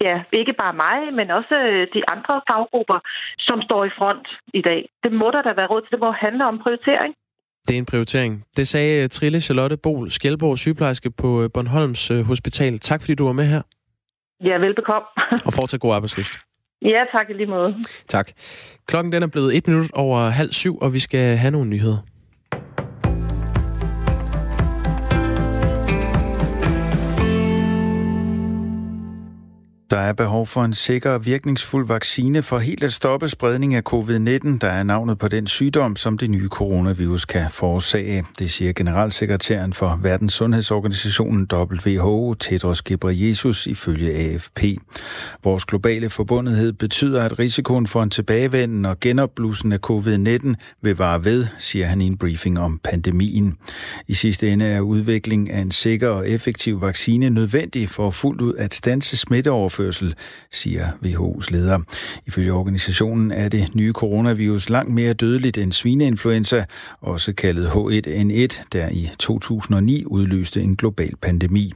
[0.00, 2.98] ja, ikke bare mig, men også øh, de andre faggrupper,
[3.38, 4.88] som står i front i dag.
[5.02, 5.90] Det må der da være råd til.
[5.90, 7.14] Det må handle om prioritering.
[7.68, 8.44] Det er en prioritering.
[8.56, 12.78] Det sagde øh, Trille Charlotte Bol, Skjelborg sygeplejerske på øh, Bornholms Hospital.
[12.78, 13.62] Tak fordi du var med her.
[14.44, 15.06] Ja, velbekomme.
[15.46, 16.32] og fortsat god arbejdslyst.
[16.82, 17.74] Ja, tak i lige måde.
[18.08, 18.30] Tak.
[18.86, 21.98] Klokken den er blevet et minut over halv syv, og vi skal have nogle nyheder.
[29.90, 33.82] Der er behov for en sikker og virkningsfuld vaccine for helt at stoppe spredning af
[33.92, 38.24] covid-19, der er navnet på den sygdom, som det nye coronavirus kan forårsage.
[38.38, 44.60] Det siger generalsekretæren for Verdens Sundhedsorganisationen WHO, Tedros Ghebreyesus, ifølge AFP.
[45.44, 51.24] Vores globale forbundethed betyder, at risikoen for en tilbagevenden og genopblussen af covid-19 vil vare
[51.24, 53.56] ved, siger han i en briefing om pandemien.
[54.08, 58.54] I sidste ende er udvikling af en sikker og effektiv vaccine nødvendig for fuldt ud
[58.54, 60.14] at stanse smitteoverførsel overførsel,
[60.52, 61.78] siger WHO's leder.
[62.26, 66.64] Ifølge organisationen er det nye coronavirus langt mere dødeligt end svineinfluenza,
[67.00, 71.72] også kaldet H1N1, der i 2009 udløste en global pandemi.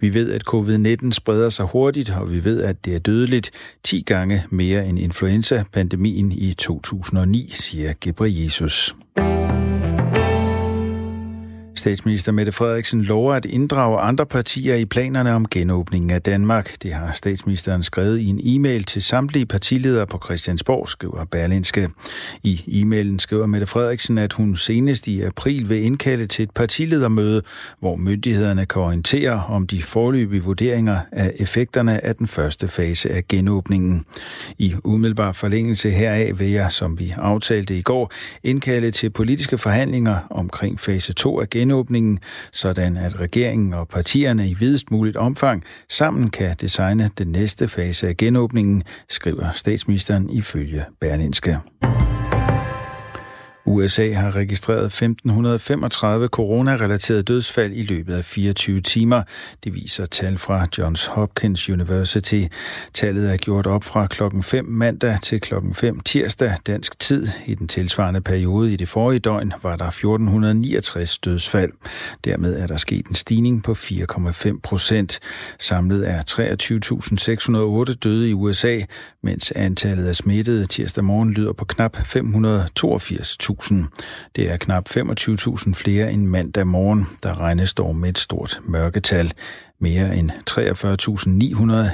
[0.00, 3.50] Vi ved, at covid-19 spreder sig hurtigt, og vi ved, at det er dødeligt
[3.84, 8.94] 10 gange mere end influenza-pandemien i 2009, siger Ghebreyesus.
[11.80, 16.82] Statsminister Mette Frederiksen lover at inddrage andre partier i planerne om genåbningen af Danmark.
[16.82, 21.88] Det har statsministeren skrevet i en e-mail til samtlige partiledere på Christiansborg, skriver Berlinske.
[22.42, 27.42] I e-mailen skriver Mette Frederiksen, at hun senest i april vil indkalde til et partiledermøde,
[27.78, 33.28] hvor myndighederne kan orientere om de forløbige vurderinger af effekterne af den første fase af
[33.28, 34.04] genåbningen.
[34.58, 38.12] I umiddelbar forlængelse heraf vil jeg, som vi aftalte i går,
[38.42, 42.18] indkalde til politiske forhandlinger omkring fase 2 af genåbningen genåbningen,
[42.52, 48.08] sådan at regeringen og partierne i videst muligt omfang sammen kan designe den næste fase
[48.08, 51.58] af genåbningen, skriver statsministeren ifølge Berlinske.
[53.66, 59.22] USA har registreret 1535 coronarelaterede dødsfald i løbet af 24 timer.
[59.64, 62.44] Det viser tal fra Johns Hopkins University.
[62.94, 67.28] Tallet er gjort op fra klokken 5 mandag til klokken 5 tirsdag dansk tid.
[67.46, 71.72] I den tilsvarende periode i det forrige døgn var der 1469 dødsfald.
[72.24, 75.20] Dermed er der sket en stigning på 4,5 procent.
[75.58, 76.22] Samlet er
[77.90, 78.80] 23.608 døde i USA,
[79.22, 83.49] mens antallet af smittede tirsdag morgen lyder på knap 582.000.
[84.36, 89.32] Det er knap 25.000 flere end mandag morgen, der regnes dog med et stort mørketal.
[89.78, 90.30] Mere end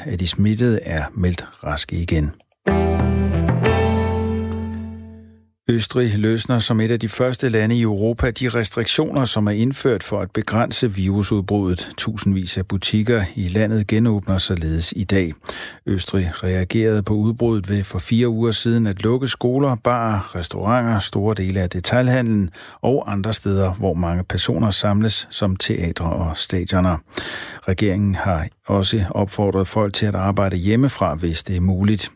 [0.06, 2.32] 43.900 af de smittede er meldt raske igen.
[5.70, 10.02] Østrig løsner som et af de første lande i Europa de restriktioner, som er indført
[10.02, 11.90] for at begrænse virusudbruddet.
[11.98, 15.32] Tusindvis af butikker i landet genåbner således i dag.
[15.86, 21.34] Østrig reagerede på udbruddet ved for fire uger siden at lukke skoler, barer, restauranter, store
[21.34, 22.50] dele af detailhandlen
[22.80, 26.96] og andre steder, hvor mange personer samles som teatre og stadioner.
[27.68, 32.10] Regeringen har også opfordret folk til at arbejde hjemmefra, hvis det er muligt.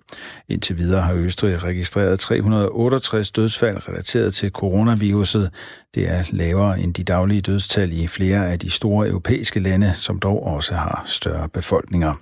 [0.48, 5.50] Indtil videre har Østrig registreret 368 dødsfald relateret til coronaviruset.
[5.94, 10.18] Det er lavere end de daglige dødstal i flere af de store europæiske lande, som
[10.18, 12.14] dog også har større befolkninger.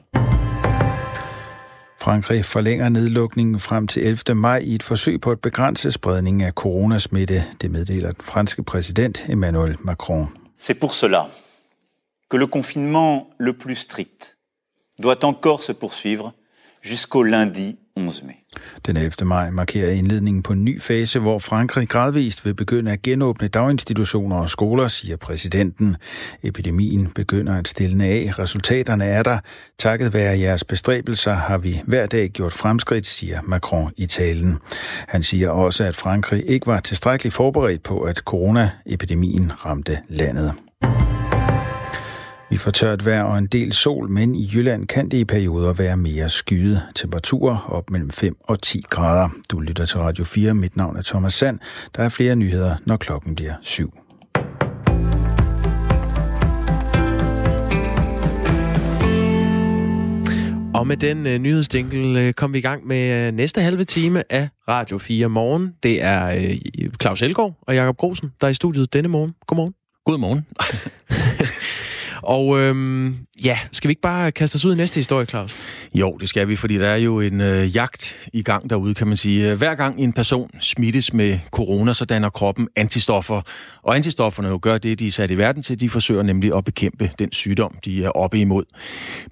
[2.00, 4.34] Frankrig forlænger nedlukningen frem til 11.
[4.34, 9.24] maj i et forsøg på at begrænse spredningen af coronasmitte, det meddeler den franske præsident
[9.28, 10.28] Emmanuel Macron.
[10.60, 11.22] C'est pour cela
[12.30, 14.36] que le confinement le plus strict
[15.02, 16.32] doit encore se poursuivre
[16.82, 17.76] jusqu'au lundi
[18.86, 19.12] den 11.
[19.24, 24.36] maj markerer indledningen på en ny fase, hvor Frankrig gradvist vil begynde at genåbne daginstitutioner
[24.36, 25.96] og skoler, siger præsidenten.
[26.42, 28.38] Epidemien begynder at stille af.
[28.38, 29.38] Resultaterne er der.
[29.78, 34.58] Takket være jeres bestræbelser har vi hver dag gjort fremskridt, siger Macron i talen.
[35.08, 40.52] Han siger også, at Frankrig ikke var tilstrækkeligt forberedt på, at coronaepidemien ramte landet.
[42.50, 45.72] Vi får tørt vejr og en del sol, men i Jylland kan det i perioder
[45.72, 46.82] være mere skyet.
[46.94, 49.28] Temperaturer op mellem 5 og 10 grader.
[49.50, 50.54] Du lytter til Radio 4.
[50.54, 51.58] Mit navn er Thomas Sand.
[51.96, 53.94] Der er flere nyheder, når klokken bliver 7.
[60.74, 64.32] Og med den uh, nyhedsdinkel uh, kom vi i gang med uh, næste halve time
[64.32, 65.74] af Radio 4 morgen.
[65.82, 69.34] Det er uh, Claus Elgaard og Jakob Grosen, der er i studiet denne morgen.
[69.46, 69.74] Godmorgen.
[70.04, 70.46] Godmorgen.
[72.28, 75.56] Og øhm, ja, skal vi ikke bare kaste os ud i næste historie, Claus?
[75.94, 79.06] Jo, det skal vi, fordi der er jo en øh, jagt i gang derude, kan
[79.06, 79.54] man sige.
[79.54, 83.42] Hver gang en person smittes med corona, så danner kroppen antistoffer.
[83.82, 85.80] Og antistofferne jo gør det, de er sat i verden til.
[85.80, 88.64] De forsøger nemlig at bekæmpe den sygdom, de er oppe imod.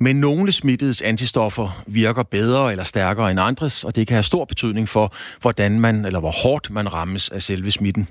[0.01, 4.45] Men nogle smittedes antistoffer virker bedre eller stærkere end andres, og det kan have stor
[4.45, 8.09] betydning for, hvordan man, eller hvor hårdt man rammes af selve smitten.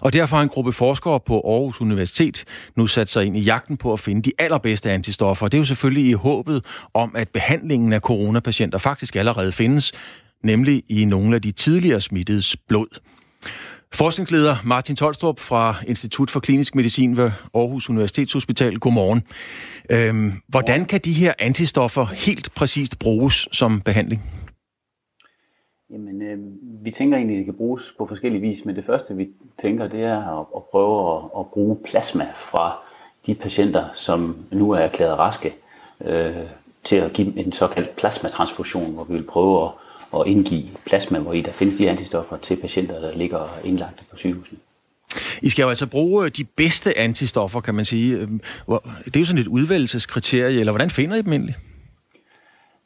[0.00, 2.44] Og derfor har en gruppe forskere på Aarhus Universitet
[2.76, 5.48] nu sat sig ind i jagten på at finde de allerbedste antistoffer.
[5.48, 6.64] Det er jo selvfølgelig i håbet
[6.94, 9.92] om, at behandlingen af coronapatienter faktisk allerede findes,
[10.42, 12.86] nemlig i nogle af de tidligere smittedes blod.
[13.92, 18.78] Forskningsleder Martin Tolstrup fra Institut for Klinisk Medicin ved Aarhus Universitetshospital.
[18.78, 19.22] Godmorgen.
[19.90, 24.22] Øhm, hvordan kan de her antistoffer helt præcist bruges som behandling?
[25.94, 26.38] Jamen, øh,
[26.84, 29.28] vi tænker egentlig, at det kan bruges på forskellige vis, men det første, vi
[29.62, 32.78] tænker, det er at, at prøve at, at bruge plasma fra
[33.26, 35.54] de patienter, som nu er erklæret raske,
[36.04, 36.36] øh,
[36.84, 39.70] til at give en såkaldt plasmatransfusion, hvor vi vil prøve at,
[40.20, 44.16] at indgive plasma, hvor i der findes de antistoffer til patienter, der ligger indlagt på
[44.16, 44.58] sygehusene.
[45.42, 48.16] I skal jo altså bruge øh, de bedste antistoffer, kan man sige.
[48.16, 48.40] Øhm,
[49.04, 51.56] det er jo sådan et udvælgelseskriterie, eller hvordan finder I dem egentlig?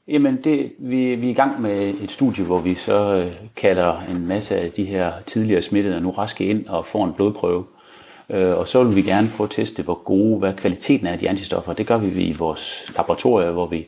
[0.08, 4.02] Jamen, det, vi, vi er i gang med et studie, hvor vi så øh, kalder
[4.10, 7.64] en masse af de her tidligere smittede og nu raske ind og får en blodprøve.
[8.30, 11.18] Øh, og så vil vi gerne prøve at teste, hvor gode, hvad kvaliteten er af
[11.18, 11.72] de antistoffer.
[11.72, 13.86] Det gør vi i vores laboratorier, hvor vi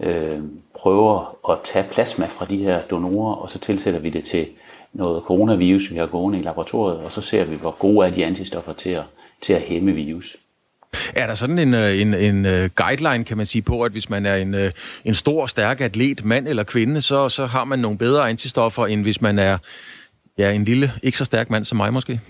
[0.00, 0.38] øh,
[0.74, 4.46] prøver at tage plasma fra de her donorer, og så tilsætter vi det til
[4.92, 8.24] noget coronavirus, vi har gående i laboratoriet, og så ser vi, hvor gode er de
[8.24, 9.04] antistoffer til at,
[9.40, 10.36] til at hæmme virus.
[11.14, 14.10] Er der sådan en, øh, en, en øh, guideline, kan man sige, på, at hvis
[14.10, 14.70] man er en, øh,
[15.04, 19.02] en stor, stærk atlet, mand eller kvinde, så, så har man nogle bedre antistoffer, end
[19.02, 19.58] hvis man er
[20.38, 22.20] ja, en lille, ikke så stærk mand som mig måske?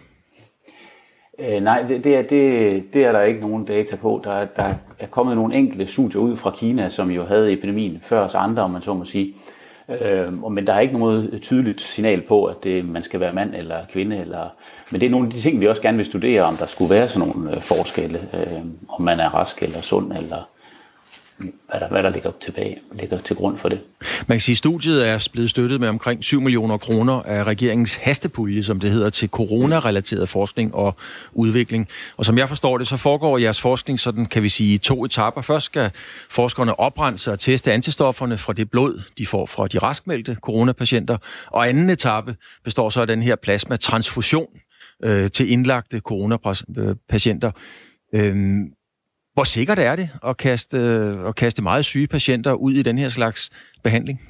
[1.39, 4.21] Øh, nej, det, det, er, det, det er der ikke nogen data på.
[4.25, 8.21] Der, der er kommet nogle enkelte studier ud fra Kina, som jo havde epidemien før
[8.21, 9.35] os andre, om man så må sige.
[9.89, 13.55] Øh, men der er ikke noget tydeligt signal på, at det, man skal være mand
[13.55, 14.17] eller kvinde.
[14.17, 14.49] Eller,
[14.91, 16.95] men det er nogle af de ting, vi også gerne vil studere, om der skulle
[16.95, 20.49] være sådan nogle øh, forskelle, øh, om man er rask eller sund, eller
[21.39, 23.81] hvad der, hvad der ligger, tilbage, ligger til grund for det.
[24.27, 27.97] Man kan sige, at studiet er blevet støttet med omkring 7 millioner kroner af regeringens
[27.97, 30.97] hastepulje, som det hedder, til coronarelateret forskning og
[31.33, 31.89] udvikling.
[32.17, 35.05] Og som jeg forstår det, så foregår jeres forskning sådan, kan vi sige, i to
[35.05, 35.43] etapper.
[35.43, 35.91] Først skal
[36.31, 41.17] forskerne oprense og teste antistofferne fra det blod, de får fra de raskmeldte coronapatienter.
[41.47, 44.49] Og anden etape består så af den her plasmatransfusion
[45.05, 47.51] øh, til indlagte coronapatienter.
[48.15, 48.37] Øh,
[49.35, 52.99] hvor sikkert er det at kaste, øh, at kaste meget syge patienter ud i den
[52.99, 53.51] her slags
[53.83, 54.21] behandling?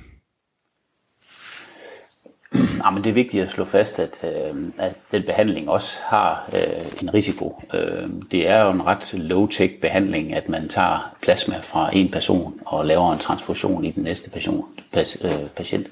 [2.55, 6.51] Ja, men det er vigtigt at slå fast, at, øh, at den behandling også har
[6.55, 7.63] øh, en risiko.
[7.75, 12.61] Øh, det er jo en ret low-tech behandling, at man tager plasma fra en person
[12.67, 14.65] og laver en transfusion i den næste patient.
[14.93, 15.87] Pas, øh, patient.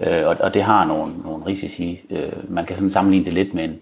[0.00, 2.00] Øh, og, og det har nogle, nogle risici.
[2.10, 3.80] Øh, man kan sådan sammenligne det lidt med en,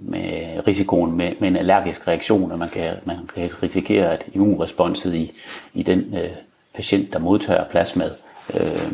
[0.00, 5.14] med risikoen med, med en allergisk reaktion, og man kan, man kan risikere, at immunresponset
[5.14, 5.32] i,
[5.74, 6.30] i den øh,
[6.74, 8.10] patient, der modtager plasmad,
[8.54, 8.92] øh,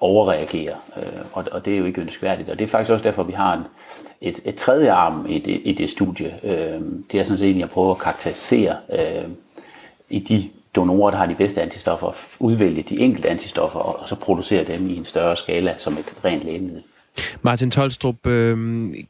[0.00, 2.50] overreagerer, øh, og, og det er jo ikke ønskværdigt.
[2.50, 3.62] Og det er faktisk også derfor, vi har en,
[4.20, 6.34] et, et tredje arm i det, i det studie.
[6.42, 6.80] Øh,
[7.12, 9.28] det er sådan set egentlig at prøve at karakterisere øh,
[10.08, 14.64] i de donorer, der har de bedste antistoffer, udvælge de enkelte antistoffer, og så producere
[14.64, 16.82] dem i en større skala som et rent lægemiddel.
[17.42, 18.56] Martin Tolstrup, øh,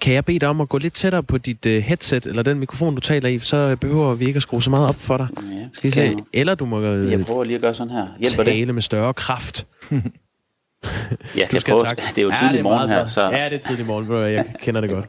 [0.01, 2.59] kan jeg bede dig om at gå lidt tættere på dit øh, headset, eller den
[2.59, 5.29] mikrofon, du taler i, så behøver vi ikke at skrue så meget op for dig.
[5.37, 6.17] Ja, Skal se?
[6.33, 8.07] Eller du må øh, jeg prøver lige at gøre sådan her.
[8.19, 8.75] Hjælper tale det?
[8.75, 9.67] med større kraft.
[9.93, 9.97] ja,
[11.51, 13.07] du skal prøver, det er jo tidlig ja, morgen her.
[13.07, 13.31] Så...
[13.31, 15.07] Ja, det er tidlig morgen, jeg kender det godt.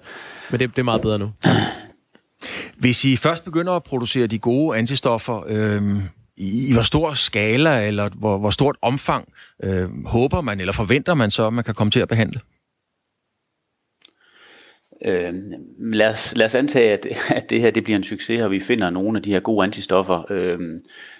[0.52, 1.32] Men det, det er meget bedre nu.
[2.78, 5.82] Hvis I først begynder at producere de gode antistoffer, øh,
[6.38, 9.28] i, i hvor stor skala eller hvor, hvor stort omfang
[9.64, 12.40] øh, håber man eller forventer man så, at man kan komme til at behandle?
[15.06, 15.34] Øh,
[15.80, 18.60] lad, os, lad os antage, at, at det her det bliver en succes, og vi
[18.60, 20.32] finder nogle af de her gode antistoffer.
[20.32, 20.60] Øh,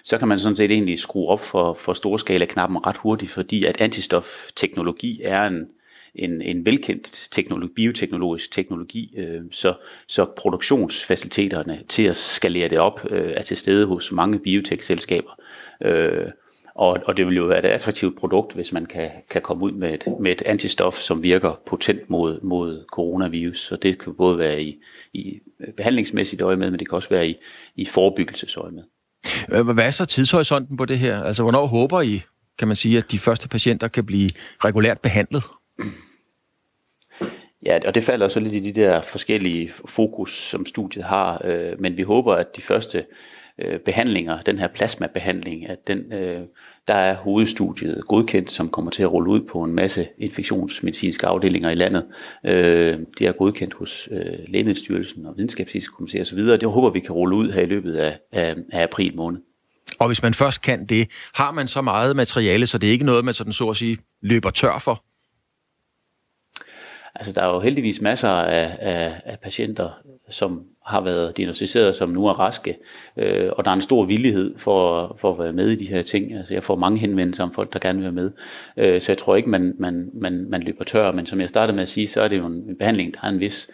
[0.04, 3.80] så kan man sådan set egentlig skrue op for, for storskala-knappen ret hurtigt, fordi at
[3.80, 5.68] antistofteknologi er en,
[6.14, 9.74] en, en velkendt teknologi, bioteknologisk teknologi, øh, så,
[10.06, 15.40] så produktionsfaciliteterne til at skalere det op øh, er til stede hos mange biotekselskaber.
[15.82, 16.26] Øh,
[16.78, 19.72] og, og det vil jo være et attraktivt produkt, hvis man kan, kan komme ud
[19.72, 23.60] med et, med et antistof, som virker potent mod, mod coronavirus.
[23.60, 25.40] Så det kan både være i, i
[25.76, 27.36] behandlingsmæssigt øje med, men det kan også være i,
[27.76, 28.82] i forebyggelsesøje med.
[29.74, 31.22] Hvad er så tidshorisonten på det her?
[31.22, 32.22] Altså, hvornår håber I,
[32.58, 34.30] kan man sige, at de første patienter kan blive
[34.64, 35.42] regulært behandlet?
[37.66, 41.80] Ja, og det falder så lidt i de der forskellige fokus, som studiet har, øh,
[41.80, 43.04] men vi håber, at de første
[43.58, 46.40] øh, behandlinger, den her plasmabehandling, at den, øh,
[46.88, 51.70] der er hovedstudiet godkendt, som kommer til at rulle ud på en masse infektionsmedicinske afdelinger
[51.70, 52.06] i landet.
[52.44, 57.12] Øh, det er godkendt hos øh, Lægemiddelstyrelsen og Videnskabsetiske Komité osv., det håber vi kan
[57.12, 59.40] rulle ud her i løbet af, af, af april måned.
[59.98, 63.04] Og hvis man først kan det, har man så meget materiale, så det er ikke
[63.04, 65.04] noget, man sådan så at sige løber tør for?
[67.14, 69.90] Altså, der er jo heldigvis masser af, af, af patienter,
[70.30, 72.78] som har været diagnostiseret, som nu er raske,
[73.16, 76.02] øh, og der er en stor villighed for, for at være med i de her
[76.02, 76.34] ting.
[76.34, 78.30] Altså, jeg får mange henvendelser om folk, der gerne vil være med.
[78.76, 81.74] Øh, så jeg tror ikke, man, man, man, man løber tør, men som jeg startede
[81.74, 83.68] med at sige, så er det jo en behandling, der har en vis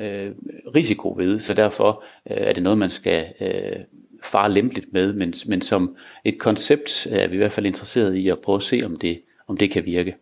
[0.00, 0.30] øh,
[0.74, 3.76] risiko ved, så derfor øh, er det noget, man skal øh,
[4.22, 8.28] fare lempeligt med, men, men som et koncept er vi i hvert fald interesseret i
[8.28, 10.16] at prøve at se, om det, om det kan virke.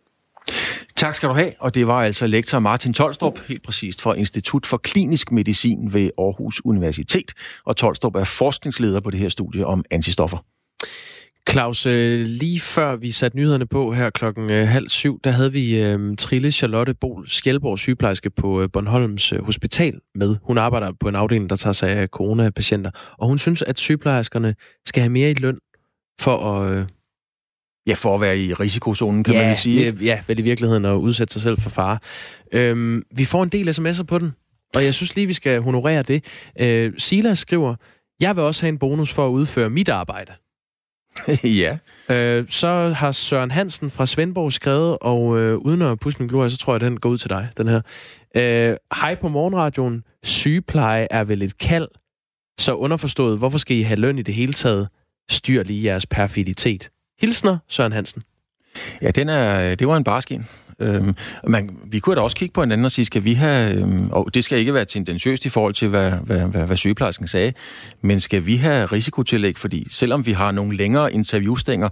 [0.99, 4.65] Tak skal du have, og det var altså lektor Martin Tolstrup, helt præcist fra Institut
[4.65, 7.33] for Klinisk Medicin ved Aarhus Universitet,
[7.65, 10.37] og Tolstrup er forskningsleder på det her studie om antistoffer.
[11.49, 15.51] Claus, øh, lige før vi satte nyhederne på her klokken øh, halv syv, der havde
[15.51, 20.35] vi øh, Trille Charlotte Bol Skjelborg, sygeplejerske på øh, Bornholms Hospital med.
[20.43, 24.55] Hun arbejder på en afdeling, der tager sig af coronapatienter, og hun synes, at sygeplejerskerne
[24.85, 25.57] skal have mere i løn
[26.21, 26.85] for at,
[27.89, 29.97] Ja, for at være i risikozonen, kan ja, man sige.
[30.01, 31.97] Ja, vel i virkeligheden at udsætte sig selv for fare.
[32.51, 34.31] Øhm, vi får en del sms'er på den,
[34.75, 36.23] og jeg synes lige, vi skal honorere det.
[36.59, 37.75] Øh, Silas skriver,
[38.19, 40.31] jeg vil også have en bonus for at udføre mit arbejde.
[41.61, 41.77] ja.
[42.09, 46.49] Øh, så har Søren Hansen fra Svendborg skrevet, og øh, uden at pusse min glorie,
[46.49, 47.81] så tror jeg, den går ud til dig, den her.
[48.35, 50.03] Øh, Hej på morgenradioen.
[50.23, 51.87] Sygepleje er vel et kald.
[52.59, 54.87] Så underforstået, hvorfor skal I have løn i det hele taget?
[55.29, 56.89] Styr lige jeres perfiditet.
[57.21, 58.23] Hilsner, Søren Hansen.
[59.01, 60.45] Ja, den er, det var en barskin.
[60.81, 61.15] Øhm,
[61.47, 64.09] man, vi kunne da også kigge på en anden og sige, skal vi have, øhm,
[64.11, 67.53] og det skal ikke være tendentiøst i forhold til, hvad, hvad, hvad, hvad sygeplejersken sagde,
[68.01, 71.89] men skal vi have risikotillæg, fordi selvom vi har nogle længere interviewstænger,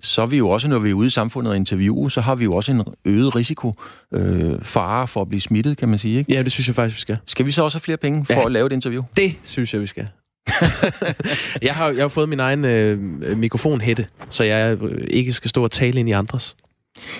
[0.00, 2.34] så er vi jo også, når vi er ude i samfundet og interviewe, så har
[2.34, 3.72] vi jo også en øget risiko,
[4.12, 6.18] øh, fare for at blive smittet, kan man sige.
[6.18, 6.32] Ikke?
[6.32, 7.18] Ja, det synes jeg faktisk, vi skal.
[7.26, 9.02] Skal vi så også have flere penge for ja, at lave et interview?
[9.16, 10.08] Det synes jeg, vi skal.
[11.62, 12.98] jeg, har, jeg har fået min egen øh,
[13.38, 16.56] mikrofonhætte, så jeg øh, ikke skal stå og tale ind i andres.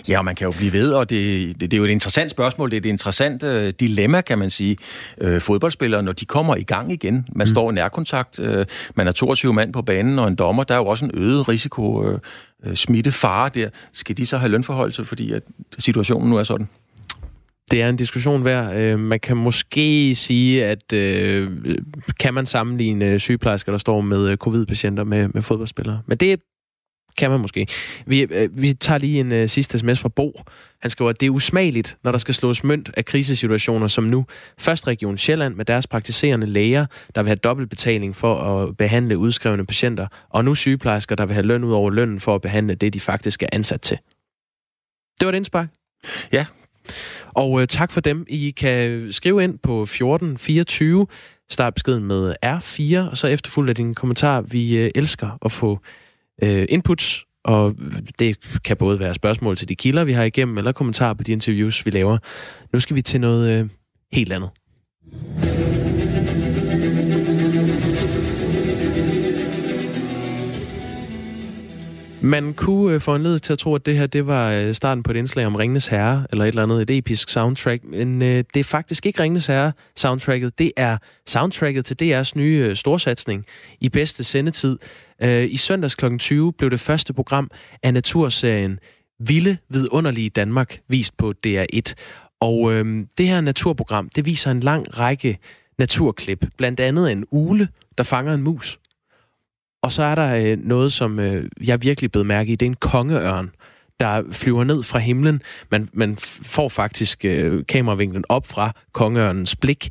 [0.09, 2.31] Ja, og man kan jo blive ved, og det, det, det er jo et interessant
[2.31, 4.77] spørgsmål, det er et interessant øh, dilemma, kan man sige.
[5.21, 7.51] Øh, fodboldspillere, når de kommer i gang igen, man mm.
[7.51, 10.79] står i nærkontakt, øh, man er 22 mand på banen, og en dommer, der er
[10.79, 12.19] jo også en øget risiko, øh,
[12.65, 13.69] øh smitte, fare der.
[13.93, 15.43] Skal de så have lønforhold fordi at
[15.79, 16.69] situationen nu er sådan?
[17.71, 18.77] Det er en diskussion værd.
[18.77, 21.51] Øh, man kan måske sige, at øh,
[22.21, 26.03] kan man sammenligne sygeplejersker, der står med øh, covid-patienter med, med fodboldspillere.
[26.07, 26.41] Men det
[27.17, 27.67] kan man måske.
[28.07, 30.41] Vi, øh, vi tager lige en øh, sidste sms fra Bo.
[30.81, 34.27] Han skriver, at det er usmageligt, når der skal slås mønt af krisesituationer som nu.
[34.59, 39.67] Først Region Sjælland med deres praktiserende læger, der vil have dobbeltbetaling for at behandle udskrevne
[39.67, 42.95] patienter, og nu sygeplejersker, der vil have løn ud over lønnen for at behandle det,
[42.95, 43.99] de faktisk er ansat til.
[45.21, 45.69] Det var det indspark.
[46.33, 46.47] Ja,
[47.37, 48.25] og øh, tak for dem.
[48.29, 51.07] I kan skrive ind på 1424,
[51.51, 54.41] start beskeden med R4, og så efterfulgt af din kommentar.
[54.41, 55.79] Vi øh, elsker at få
[56.43, 57.75] øh, inputs, og
[58.19, 61.33] det kan både være spørgsmål til de kilder, vi har igennem, eller kommentarer på de
[61.33, 62.19] interviews, vi laver.
[62.73, 63.69] Nu skal vi til noget øh,
[64.13, 64.51] helt andet.
[72.27, 75.03] Man kunne øh, få en til at tro, at det her det var øh, starten
[75.03, 78.45] på et indslag om Ringnes Herre, eller et eller andet, et episk soundtrack, men øh,
[78.55, 83.45] det er faktisk ikke Ringnes Herre soundtracket, det er soundtracket til DR's nye øh, storsatsning
[83.81, 84.79] i bedste sendetid.
[85.23, 86.17] Øh, I søndags kl.
[86.19, 87.51] 20 blev det første program
[87.83, 88.79] af naturserien
[89.21, 91.95] Vilde Vidunderlige Danmark vist på DR1.
[92.41, 95.39] Og øh, det her naturprogram, det viser en lang række
[95.79, 97.69] naturklip, blandt andet en ule,
[97.99, 98.79] der fanger en mus.
[99.87, 102.57] Og så er der øh, noget, som øh, jeg virkelig blev mærke i.
[102.57, 103.51] Det er en kongeørn,
[104.01, 105.43] der flyver ned fra himlen.
[105.71, 109.89] Man, man får faktisk øh, kameravinklen op fra kongeørnens blik.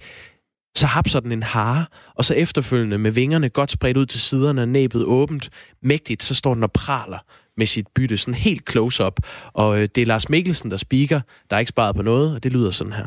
[0.78, 1.86] Så hapser den en hare,
[2.16, 5.50] og så efterfølgende med vingerne godt spredt ud til siderne og næbet åbent,
[5.84, 7.20] mægtigt, så står den og praler
[7.58, 9.20] med sit bytte, sådan helt close-up.
[9.54, 11.22] Og øh, det er Lars Mikkelsen, der speaker.
[11.50, 13.06] Der er ikke sparet på noget, og det lyder sådan her.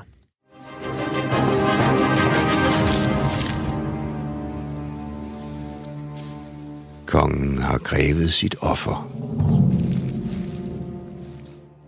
[7.68, 9.10] Har grebet sit offer.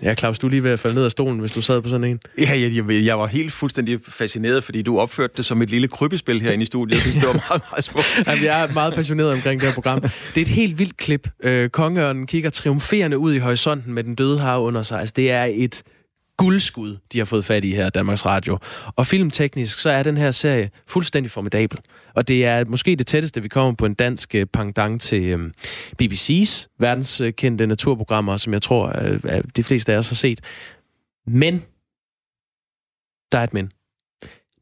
[0.03, 1.89] Ja, Claus, du er lige ved at falde ned af stolen, hvis du sad på
[1.89, 2.20] sådan en.
[2.39, 5.89] Ja, jeg, jeg, jeg var helt fuldstændig fascineret, fordi du opførte det som et lille
[5.89, 6.95] krybespil herinde i studiet.
[6.97, 8.22] Jeg synes, det var meget, meget smukt.
[8.26, 10.01] Jamen, jeg er meget passioneret omkring det her program.
[10.01, 11.28] Det er et helt vildt klip.
[11.43, 15.01] Øh, Kongeørnen kigger triumferende ud i horisonten med den døde har under sig.
[15.01, 15.83] Altså, det er et
[16.41, 18.59] guldskud, de har fået fat i her, Danmarks Radio.
[18.97, 21.78] Og filmteknisk, så er den her serie fuldstændig formidabel.
[22.14, 25.53] Og det er måske det tætteste, vi kommer på en dansk øh, pangdang til øhm,
[26.03, 30.41] BBC's verdenskendte naturprogrammer, som jeg tror, øh, at de fleste af os har set.
[31.26, 31.62] Men,
[33.32, 33.72] der er et men.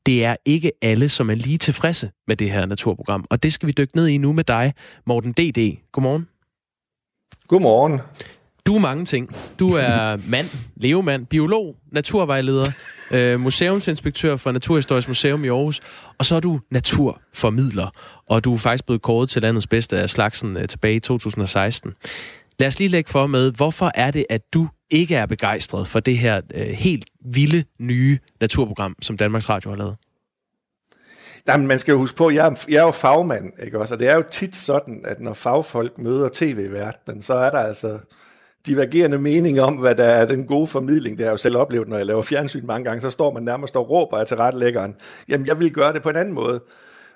[0.06, 3.24] Det er ikke alle, som er lige tilfredse med det her naturprogram.
[3.30, 4.74] Og det skal vi dykke ned i nu med dig,
[5.06, 5.78] Morten D.D.
[5.92, 6.28] Godmorgen.
[7.48, 8.00] Godmorgen.
[8.68, 9.28] Du er mange ting.
[9.58, 10.46] Du er mand,
[10.76, 12.64] levemand, biolog, naturvejleder,
[13.12, 15.80] øh, museumsinspektør for Naturhistorisk Museum i Aarhus,
[16.18, 17.90] og så er du naturformidler,
[18.26, 21.94] og du er faktisk blevet kåret til landets bedste af slagsen øh, tilbage i 2016.
[22.58, 26.00] Lad os lige lægge for med, hvorfor er det, at du ikke er begejstret for
[26.00, 29.96] det her øh, helt vilde nye naturprogram, som Danmarks Radio har lavet?
[31.48, 33.94] Jamen, man skal jo huske på, at jeg, er, jeg er jo fagmand, ikke også?
[33.94, 37.98] Og det er jo tit sådan, at når fagfolk møder tv-verdenen, så er der altså
[38.66, 41.18] divergerende meninger om, hvad der er den gode formidling.
[41.18, 43.42] Det har jeg jo selv oplevet, når jeg laver fjernsyn mange gange, så står man
[43.42, 44.94] nærmest og råber til retlæggeren.
[45.28, 46.60] Jamen, jeg vil gøre det på en anden måde.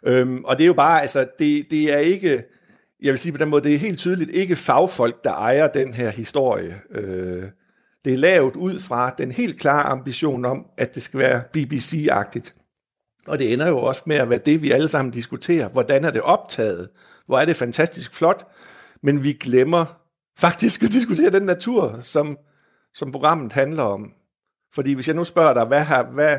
[0.07, 2.45] Øhm, og det er jo bare, altså, det, det er ikke,
[3.03, 5.95] jeg vil sige på den måde, det er helt tydeligt ikke fagfolk, der ejer den
[5.95, 6.77] her historie.
[6.91, 7.45] Øh,
[8.05, 12.55] det er lavet ud fra den helt klare ambition om, at det skal være BBC-agtigt.
[13.27, 15.69] Og det ender jo også med at være det, vi alle sammen diskuterer.
[15.69, 16.89] Hvordan er det optaget?
[17.27, 18.47] Hvor er det fantastisk flot?
[19.03, 20.02] Men vi glemmer
[20.39, 22.39] faktisk at diskutere den natur, som,
[22.95, 24.13] som programmet handler om.
[24.75, 26.39] Fordi hvis jeg nu spørger dig, hvad, har, hvad,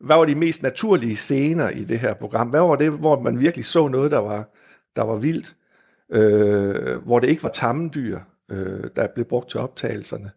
[0.00, 2.48] hvad var de mest naturlige scener i det her program?
[2.48, 4.48] Hvad var det, hvor man virkelig så noget, der var,
[4.96, 5.54] der var vildt?
[6.12, 8.18] Øh, hvor det ikke var tamme dyr,
[8.50, 10.30] øh, der blev brugt til optagelserne.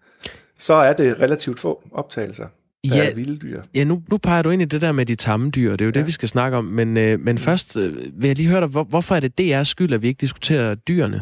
[0.57, 2.47] Så er det relativt få optagelser.
[2.89, 3.61] Der ja, er vilde dyr.
[3.75, 5.85] Ja, nu, nu peger du ind i det der med de tamme dyr, det er
[5.85, 5.99] jo ja.
[5.99, 6.65] det, vi skal snakke om.
[6.65, 9.63] Men, øh, men først øh, vil jeg lige høre dig, hvor, hvorfor er det DR's
[9.63, 11.21] skyld, at vi ikke diskuterer dyrene?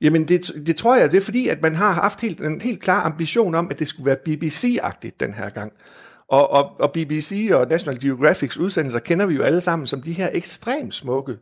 [0.00, 2.82] Jamen, det, det tror jeg, det er fordi, at man har haft helt, en helt
[2.82, 5.72] klar ambition om, at det skulle være BBC-agtigt den her gang.
[6.28, 10.12] Og, og, og BBC og National Geographics udsendelser kender vi jo alle sammen som de
[10.12, 11.36] her ekstremt smukke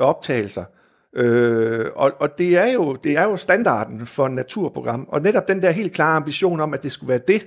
[0.00, 0.64] optagelser.
[1.16, 5.08] Øh, og og det, er jo, det er jo standarden for et naturprogram.
[5.08, 7.46] Og netop den der helt klare ambition om, at det skulle være det,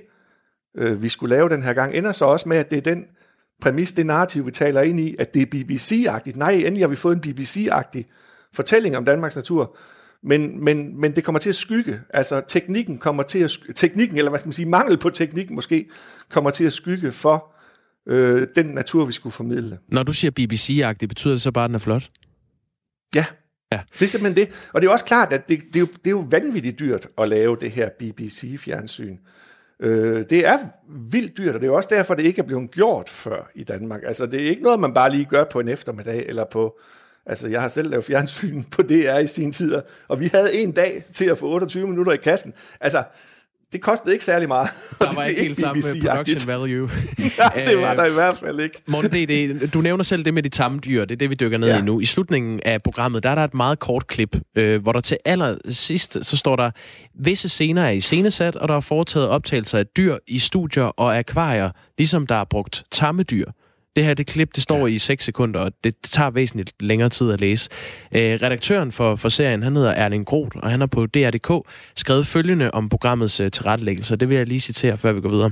[0.76, 3.04] øh, vi skulle lave den her gang, ender så også med, at det er den
[3.60, 6.38] præmis, det narrativ, vi taler ind i, at det er BBC-agtigt.
[6.38, 8.04] Nej, endelig har vi fået en BBC-agtig
[8.54, 9.76] fortælling om Danmarks natur,
[10.22, 12.00] men, men, men det kommer til at skygge.
[12.10, 15.88] Altså teknikken kommer til at teknikken, eller hvad skal man sige, mangel på teknik måske,
[16.30, 17.52] kommer til at skygge for
[18.08, 19.78] øh, den natur, vi skulle formidle.
[19.88, 22.10] Når du siger BBC-agtigt, betyder det så bare, at den er flot?
[23.14, 23.24] Ja,
[23.72, 23.80] Ja.
[23.92, 24.54] Det er simpelthen det.
[24.72, 27.08] Og det er også klart, at det, det, er, jo, det er jo vanvittigt dyrt
[27.18, 29.16] at lave det her BBC-fjernsyn.
[29.80, 30.58] Øh, det er
[30.88, 34.00] vildt dyrt, og det er også derfor, det ikke er blevet gjort før i Danmark.
[34.06, 36.78] Altså, det er ikke noget, man bare lige gør på en eftermiddag, eller på,
[37.26, 39.74] Altså, jeg har selv lavet fjernsyn på DR i sin tid,
[40.08, 42.54] og vi havde en dag til at få 28 minutter i kassen.
[42.80, 43.04] Altså,
[43.72, 44.68] det kostede ikke særlig meget.
[45.00, 46.90] Der var ikke helt samme production value.
[47.38, 48.82] ja, det var der i hvert fald ikke.
[48.86, 51.04] Morten D., du nævner selv det med de tamme dyr.
[51.04, 51.78] Det er det, vi dykker ned ja.
[51.78, 52.00] i nu.
[52.00, 55.16] I slutningen af programmet, der er der et meget kort klip, øh, hvor der til
[55.24, 56.70] allersidst, så står der,
[57.14, 61.18] visse scener er i scenesat, og der er foretaget optagelser af dyr i studier og
[61.18, 63.46] akvarier, ligesom der er brugt tamme dyr.
[63.96, 64.94] Det her det klip, det står ja.
[64.94, 67.70] i 6 sekunder, og det tager væsentligt længere tid at læse.
[68.12, 72.26] Øh, redaktøren for, for serien, han hedder Erling Groth, og han har på DR.dk skrevet
[72.26, 74.16] følgende om programmets uh, tilrettelæggelse.
[74.16, 75.50] Det vil jeg lige citere, før vi går videre.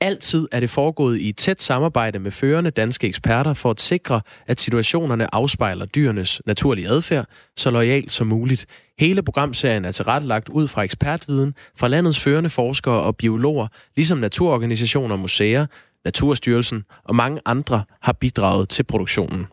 [0.00, 4.60] Altid er det foregået i tæt samarbejde med førende danske eksperter for at sikre, at
[4.60, 8.66] situationerne afspejler dyrenes naturlige adfærd så lojalt som muligt.
[8.98, 15.14] Hele programserien er tilrettelagt ud fra ekspertviden fra landets førende forskere og biologer, ligesom naturorganisationer
[15.14, 15.66] og museer,
[16.04, 19.46] Naturstyrelsen og mange andre har bidraget til produktionen.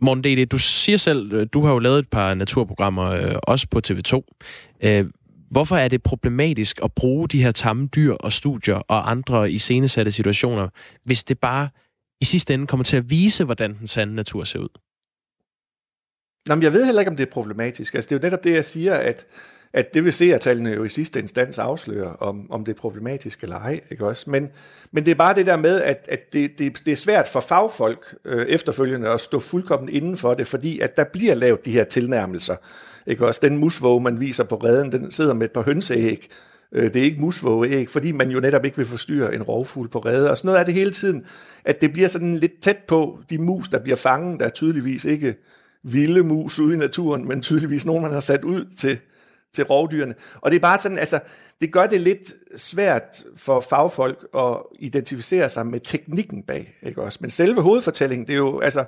[0.00, 3.66] Morten D.D., du siger selv, øh, du har jo lavet et par naturprogrammer, øh, også
[3.70, 4.22] på TV2.
[4.82, 5.06] Øh,
[5.50, 9.58] hvorfor er det problematisk at bruge de her tamme dyr og studier og andre i
[9.58, 10.68] senesatte situationer,
[11.04, 11.68] hvis det bare
[12.20, 14.68] i sidste ende kommer til at vise, hvordan den sande natur ser ud?
[16.48, 17.94] Nå, jeg ved heller ikke, om det er problematisk.
[17.94, 19.26] Altså, det er jo netop det, jeg siger, at,
[19.72, 22.80] at det vil se, at tallene jo i sidste instans afslører, om, om det er
[22.80, 23.80] problematisk eller ej.
[23.90, 24.30] Ikke også?
[24.30, 24.48] Men,
[24.92, 27.40] men det er bare det der med, at, at det, det, det er svært for
[27.40, 31.70] fagfolk øh, efterfølgende at stå fuldkommen inden for det, fordi at der bliver lavet de
[31.70, 32.56] her tilnærmelser.
[33.06, 33.40] Ikke også?
[33.42, 36.28] Den musvåge, man viser på redden, den sidder med et par hønseæg.
[36.72, 39.98] Øh, det er ikke musvågeæg, fordi man jo netop ikke vil forstyrre en rovfugl på
[39.98, 40.30] redde.
[40.30, 41.24] Og sådan noget er det hele tiden,
[41.64, 45.04] at det bliver sådan lidt tæt på de mus, der bliver fanget, der er tydeligvis
[45.04, 45.34] ikke
[45.82, 48.98] vilde mus ude i naturen, men tydeligvis nogen, man har sat ud til,
[49.54, 50.14] til rovdyrene.
[50.40, 51.20] Og det er bare sådan, altså,
[51.60, 57.18] det gør det lidt svært for fagfolk at identificere sig med teknikken bag, ikke også?
[57.20, 58.84] Men selve hovedfortællingen, det er jo, altså,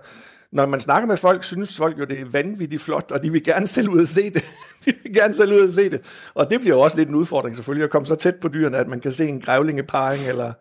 [0.53, 3.45] når man snakker med folk, synes folk jo, det er vanvittigt flot, og de vil
[3.45, 4.45] gerne selv ud og se det.
[4.85, 6.01] de vil gerne selv ud og se det.
[6.35, 8.77] Og det bliver jo også lidt en udfordring selvfølgelig, at komme så tæt på dyrene,
[8.77, 10.53] at man kan se en grævlingeparing, eller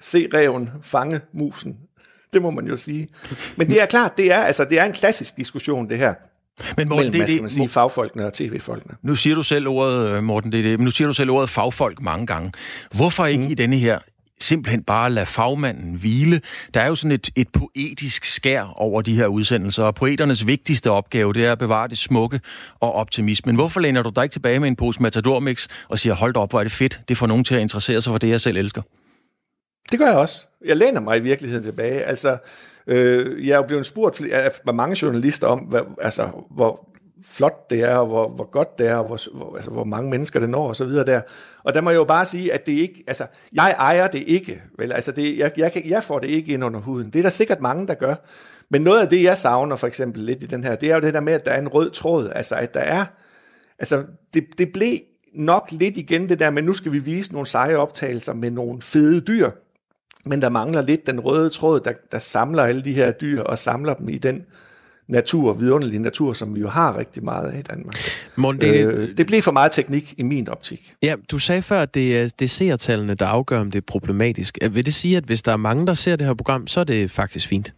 [0.00, 1.78] se reven fange musen.
[2.32, 3.08] Det må man jo sige.
[3.56, 6.14] Men det er klart, det er, altså, det er en klassisk diskussion, det her.
[6.76, 8.94] Men Morten, mellem, det, det, man sige, fagfolkene og tv-folkene.
[9.02, 11.50] Nu siger du selv ordet, øh, Morten, det, det, men nu siger du selv ordet
[11.50, 12.52] fagfolk mange gange.
[12.94, 13.50] Hvorfor ikke mm.
[13.50, 13.98] i denne her
[14.42, 16.40] simpelthen bare lade fagmanden hvile.
[16.74, 20.90] Der er jo sådan et, et poetisk skær over de her udsendelser, og poeternes vigtigste
[20.90, 22.40] opgave, det er at bevare det smukke
[22.80, 23.54] og optimismen.
[23.54, 26.50] Hvorfor læner du dig ikke tilbage med en pose Matador-mix og siger, hold da op,
[26.50, 28.56] hvor er det fedt, det får nogen til at interessere sig for det, jeg selv
[28.56, 28.82] elsker?
[29.90, 30.46] Det gør jeg også.
[30.64, 32.02] Jeg læner mig i virkeligheden tilbage.
[32.02, 32.36] Altså,
[32.86, 36.88] øh, jeg er jo blevet spurgt af mange journalister om, hvad, altså, hvor
[37.24, 40.10] flot det er, og hvor, hvor godt det er, og hvor, hvor, altså, hvor mange
[40.10, 41.20] mennesker det når, og så videre der.
[41.64, 44.62] Og der må jeg jo bare sige, at det ikke, altså, jeg ejer det ikke,
[44.78, 47.10] vel, altså, det, jeg, jeg, jeg får det ikke ind under huden.
[47.10, 48.14] Det er der sikkert mange, der gør.
[48.70, 51.00] Men noget af det, jeg savner for eksempel lidt i den her, det er jo
[51.00, 53.04] det der med, at der er en rød tråd, altså, at der er,
[53.78, 54.04] altså,
[54.34, 54.98] det, det blev
[55.34, 58.82] nok lidt igen det der men nu skal vi vise nogle seje optagelser med nogle
[58.82, 59.50] fede dyr,
[60.24, 63.58] men der mangler lidt den røde tråd, der, der samler alle de her dyr og
[63.58, 64.44] samler dem i den
[65.08, 67.96] natur, vidunderlig natur, som vi jo har rigtig meget af i Danmark.
[68.36, 70.94] Morten, det, øh, det blev for meget teknik i min optik.
[71.02, 73.86] Ja, du sagde før, at det er, det er seertallene, der afgør, om det er
[73.86, 74.58] problematisk.
[74.70, 76.84] Vil det sige, at hvis der er mange, der ser det her program, så er
[76.84, 77.72] det faktisk fint?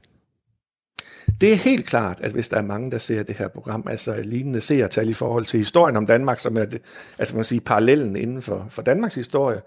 [1.41, 4.23] Det er helt klart, at hvis der er mange, der ser det her program, altså
[4.25, 6.81] lignende seertal i forhold til historien om Danmark, som er det,
[7.19, 9.61] altså man siger, parallellen inden for, for Danmarks historie,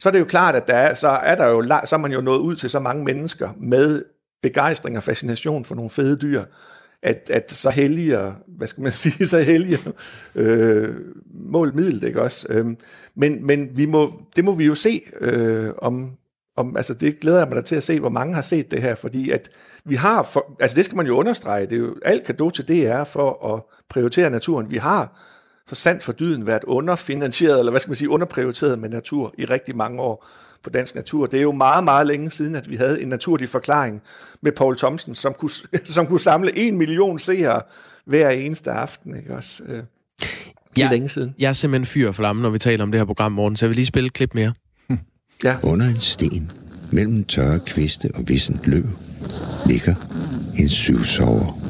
[0.00, 2.12] så er det jo klart, at der er, så er der jo, så er man
[2.12, 4.04] jo nået ud til så mange mennesker med
[4.42, 6.44] begejstring og fascination for nogle fede dyr,
[7.02, 9.92] at, at så helliger, hvad skal man sige, så helliger
[10.34, 10.94] øh,
[11.34, 12.46] mål middel, ikke også?
[12.50, 12.76] Øhm,
[13.14, 16.16] men men vi må, det må vi jo se, øh, om,
[16.56, 18.82] om, altså det glæder jeg mig da til at se, hvor mange har set det
[18.82, 19.50] her, fordi at
[19.84, 22.68] vi har, for, altså det skal man jo understrege, det er jo alt kado til
[22.68, 24.70] DR for at prioritere naturen.
[24.70, 25.20] Vi har
[25.70, 29.44] for sandt for dyden været underfinansieret, eller hvad skal man sige, underprioriteret med natur i
[29.44, 30.26] rigtig mange år
[30.62, 31.26] på dansk natur.
[31.26, 34.02] Det er jo meget, meget længe siden, at vi havde en naturlig forklaring
[34.42, 35.50] med Paul Thomsen, som kunne,
[35.84, 37.62] som kunne samle en million seere
[38.04, 39.16] hver eneste aften.
[39.16, 39.62] Ikke også?
[39.68, 39.82] Øh,
[40.78, 41.34] ja, længe siden.
[41.38, 43.66] Jeg er simpelthen fyr for lammen, når vi taler om det her program, morgen, så
[43.66, 44.52] jeg vil lige spille et klip mere.
[44.88, 44.98] Hm.
[45.44, 45.56] Ja.
[45.62, 46.52] Under en sten,
[46.92, 48.84] mellem tørre kviste og vissent løv,
[49.66, 49.94] ligger
[50.58, 51.69] en syvsover.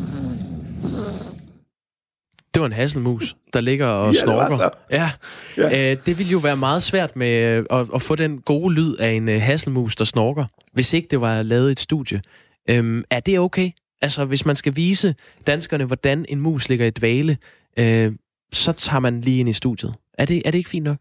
[2.55, 4.69] Det var en hasselmus, der ligger og ja, snorker.
[4.69, 5.11] Det ja,
[5.57, 5.93] ja.
[5.93, 8.97] Øh, det ville jo være meget svært med øh, at, at få den gode lyd
[8.97, 12.23] af en øh, hasselmus, der snorker, hvis ikke det var lavet et studie.
[12.71, 13.71] Øhm, er det okay?
[14.03, 15.15] Altså, hvis man skal vise
[15.47, 17.39] danskerne, hvordan en mus ligger i dvale,
[17.79, 18.13] øh,
[18.53, 19.95] så tager man lige ind i studiet.
[20.19, 20.99] Er det, er det ikke fint nok?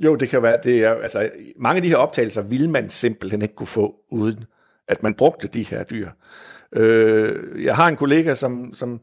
[0.00, 0.58] Jo, det kan være.
[0.64, 4.44] Det er, altså, mange af de her optagelser ville man simpelthen ikke kunne få, uden
[4.88, 6.10] at man brugte de her dyr.
[6.72, 9.00] Øh, jeg har en kollega, som, som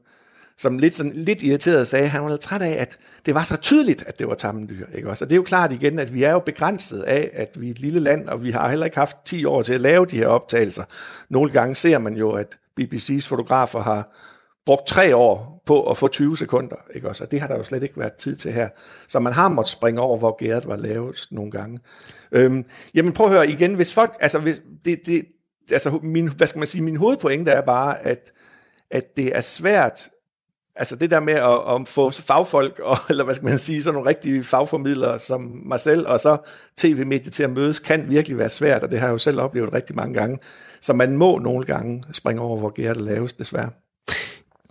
[0.62, 3.44] som lidt, sådan, lidt irriteret sagde, at han var lidt træt af, at det var
[3.44, 4.86] så tydeligt, at det var tammendyr.
[4.96, 5.26] Ikke også?
[5.26, 7.72] Og det er jo klart igen, at vi er jo begrænset af, at vi er
[7.72, 10.18] et lille land, og vi har heller ikke haft 10 år til at lave de
[10.18, 10.84] her optagelser.
[11.30, 14.12] Nogle gange ser man jo, at BBC's fotografer har
[14.66, 16.76] brugt tre år på at få 20 sekunder.
[16.96, 17.24] Ikke også?
[17.24, 18.70] Og det har der jo slet ikke været tid til her.
[19.08, 21.80] Så man har måttet springe over, hvor Gert var lavet nogle gange.
[22.32, 25.26] Øhm, jamen prøv at høre igen, hvis folk, altså, hvis, det, det,
[25.72, 28.32] altså min, hvad skal man sige, min hovedpointe er bare, at,
[28.92, 30.10] at det er svært
[30.76, 33.94] Altså det der med at, at få fagfolk, og, eller hvad skal man sige, sådan
[33.94, 36.38] nogle rigtige fagformidlere som mig selv, og så
[36.78, 39.74] tv-mediet til at mødes, kan virkelig være svært, og det har jeg jo selv oplevet
[39.74, 40.40] rigtig mange gange.
[40.82, 43.70] Så man må nogle gange springe over, hvor gæret laves, desværre.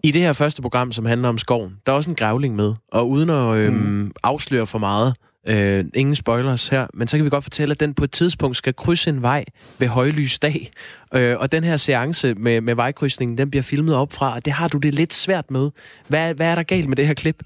[0.03, 2.75] I det her første program, som handler om skoven, der er også en grævling med,
[2.93, 4.13] og uden at øhm, mm.
[4.23, 5.15] afsløre for meget,
[5.49, 8.57] Øh, ingen spoilers her, men så kan vi godt fortælle, at den på et tidspunkt
[8.57, 9.45] skal krydse en vej
[9.79, 10.71] ved højlys dag.
[11.15, 14.53] Øh, og den her seance med, med vejkrydsningen, den bliver filmet op fra, og det
[14.53, 15.71] har du det lidt svært med.
[16.09, 17.43] Hvad, hvad er der galt med det her klip?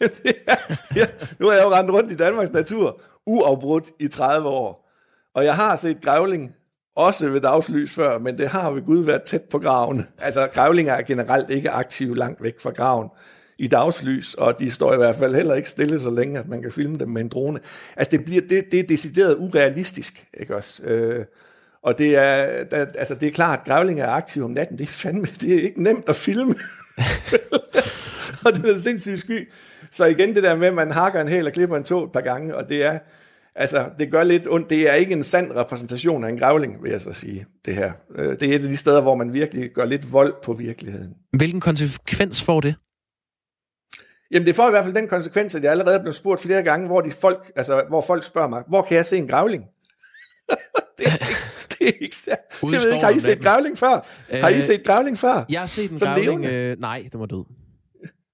[0.96, 1.06] ja,
[1.38, 4.90] nu har jeg jo rendt rundt i Danmarks natur uafbrudt i 30 år.
[5.34, 6.54] Og jeg har set grævling
[6.96, 10.06] også ved dagslys før, men det har ved Gud været tæt på graven.
[10.18, 13.08] Altså, grævlinger er generelt ikke aktive langt væk fra graven
[13.58, 16.62] i dagslys, og de står i hvert fald heller ikke stille så længe, at man
[16.62, 17.60] kan filme dem med en drone.
[17.96, 20.82] Altså, det, bliver, det, det er decideret urealistisk, ikke også?
[20.82, 21.24] Øh,
[21.82, 24.78] og det er, der, altså, det er klart, at grævling er aktiv om natten.
[24.78, 26.54] Det er fandme, det er ikke nemt at filme.
[28.44, 29.50] og det er sindssygt sky.
[29.90, 32.12] Så igen det der med, at man hakker en hel og klipper en tog et
[32.12, 32.98] par gange, og det er,
[33.54, 34.70] altså, det gør lidt ondt.
[34.70, 37.92] Det er ikke en sand repræsentation af en grævling, vil jeg så sige, det her.
[38.16, 41.14] Øh, det er et af de steder, hvor man virkelig gør lidt vold på virkeligheden.
[41.32, 42.74] Hvilken konsekvens får det?
[44.30, 46.62] Jamen det får i hvert fald den konsekvens, at jeg allerede er blevet spurgt flere
[46.62, 49.64] gange, hvor, de folk, altså, hvor folk spørger mig, hvor kan jeg se en grævling?
[50.98, 51.36] det, er ikke,
[51.70, 52.16] det er ikke
[52.62, 54.06] jeg ved ikke, har I set grævling før?
[54.32, 55.44] Øh, har I set grævling før?
[55.48, 57.44] Jeg har set en grævling, øh, nej, det var død.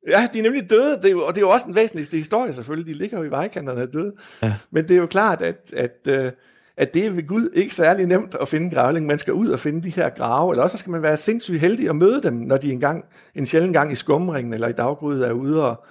[0.09, 2.16] Ja, de er nemlig døde, det er jo, og det er jo også den væsentligste
[2.16, 4.12] historie selvfølgelig, de ligger jo i vejkanterne og døde.
[4.43, 4.55] Ja.
[4.70, 6.32] Men det er jo klart, at, at, øh,
[6.81, 9.07] at det er ved Gud ikke særlig nemt at finde gravling.
[9.07, 11.89] Man skal ud og finde de her grave, eller også skal man være sindssygt heldig
[11.89, 13.05] at møde dem, når de engang,
[13.35, 15.85] en sjældent gang i skumringen eller i daggrydet er ude og,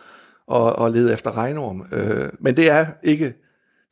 [0.47, 1.85] og, og lede efter regnorm.
[1.91, 3.33] Øh, men det er ikke,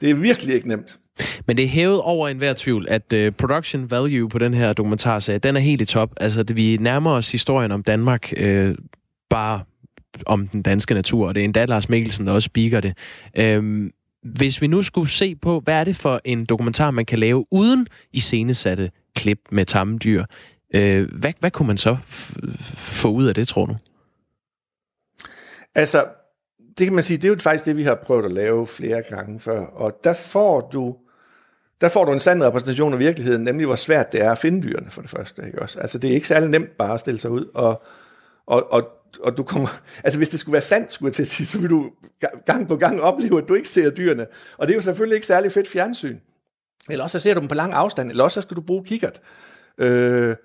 [0.02, 1.00] det er virkelig ikke nemt.
[1.48, 5.40] Men det er hævet over enhver tvivl, at uh, production value på den her dokumentarserie,
[5.40, 6.10] den er helt i top.
[6.18, 8.72] Altså, det, vi nærmer os historien om Danmark uh,
[9.30, 9.62] bare
[10.26, 12.94] om den danske natur, og det er endda Lars Mikkelsen, der også speaker det.
[13.40, 13.90] Uh,
[14.36, 17.46] hvis vi nu skulle se på, hvad er det for en dokumentar, man kan lave
[17.52, 20.26] uden iscenesatte klip med tamme dyr,
[20.76, 21.98] øh, hvad, hvad kunne man så
[22.76, 23.76] få ud af det, tror du?
[25.76, 26.06] Altså,
[26.78, 29.02] det kan man sige, det er jo faktisk det, vi har prøvet at lave flere
[29.10, 30.96] gange før, og der får du
[31.82, 34.68] der får du en sand repræsentation af virkeligheden, nemlig hvor svært det er at finde
[34.68, 35.46] dyrene for det første.
[35.46, 35.80] Ikke også?
[35.80, 37.84] Altså det er ikke særlig nemt bare at stille sig ud, og,
[38.46, 38.90] og, og,
[39.24, 41.60] og du kommer, altså hvis det skulle være sandt, skulle jeg til at sige, så
[41.60, 41.92] vil du
[42.46, 44.28] gang på gang opleve, at du ikke ser dyrene.
[44.58, 46.18] Og det er jo selvfølgelig ikke særlig fedt fjernsyn.
[46.90, 48.84] Eller også så ser du dem på lang afstand, eller også så skal du bruge
[48.86, 49.22] kikkert.
[49.78, 50.36] Øh,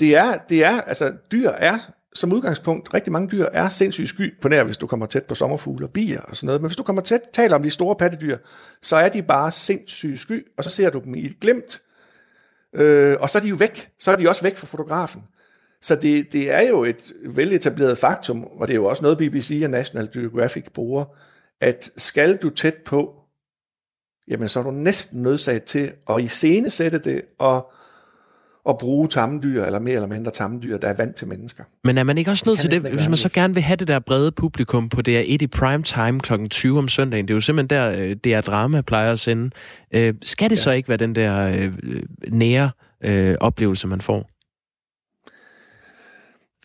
[0.00, 1.78] det er, det er, altså dyr er
[2.14, 5.34] som udgangspunkt, rigtig mange dyr er sindssygt sky på nær, hvis du kommer tæt på
[5.34, 6.60] sommerfugle og bier og sådan noget.
[6.60, 8.38] Men hvis du kommer tæt, taler om de store pattedyr,
[8.82, 11.82] så er de bare sindssygt sky, og så ser du dem i et glimt,
[12.74, 13.90] øh, og så er de jo væk.
[13.98, 15.22] Så er de også væk fra fotografen.
[15.82, 19.60] Så det, det er jo et veletableret faktum, og det er jo også noget BBC
[19.64, 21.04] og National Geographic bruger,
[21.60, 23.14] at skal du tæt på,
[24.28, 27.72] jamen så er du næsten nødsaget til at iscenesætte det, og
[28.68, 31.64] at bruge tamdyr, eller mere eller mindre tamdyr, der er vant til mennesker.
[31.84, 33.88] Men er man ikke også nødt til det, hvis man så gerne vil have det
[33.88, 36.48] der brede publikum på DR1 i prime time kl.
[36.48, 37.28] 20 om søndagen?
[37.28, 39.50] Det er jo simpelthen der, øh, DR Drama plejer at sende.
[39.94, 40.60] Øh, skal det ja.
[40.60, 41.72] så ikke være den der øh,
[42.28, 42.70] nære
[43.04, 44.30] øh, oplevelse, man får?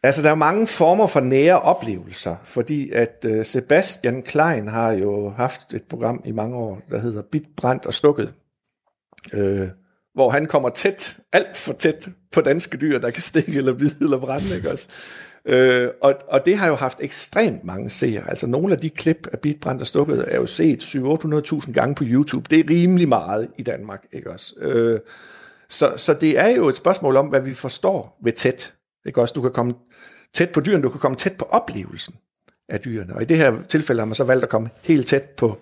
[0.08, 5.30] Altså, der er mange former for nære oplevelser, fordi at øh, Sebastian Klein har jo
[5.30, 8.34] haft et program i mange år, der hedder Bit, Brændt og Stukket.
[9.34, 9.68] øh,
[10.14, 13.96] hvor han kommer tæt, alt for tæt på danske dyr, der kan stikke eller bide
[14.02, 14.88] eller brænde, ikke også?
[15.46, 18.30] Øh, og, og det har jo haft ekstremt mange seere.
[18.30, 22.04] Altså nogle af de klip af Bitbrand og Stukket er jo set 700-800.000 gange på
[22.08, 22.46] YouTube.
[22.50, 24.54] Det er rimelig meget i Danmark, ikke også?
[24.60, 25.00] Øh,
[25.70, 28.74] så, så det er jo et spørgsmål om, hvad vi forstår ved tæt.
[29.08, 29.34] Ikke også?
[29.34, 29.74] Du kan komme
[30.34, 32.16] tæt på dyrene, du kan komme tæt på oplevelsen
[32.70, 33.16] af dyrene.
[33.16, 35.60] Og i det her tilfælde har man så valgt at komme helt tæt på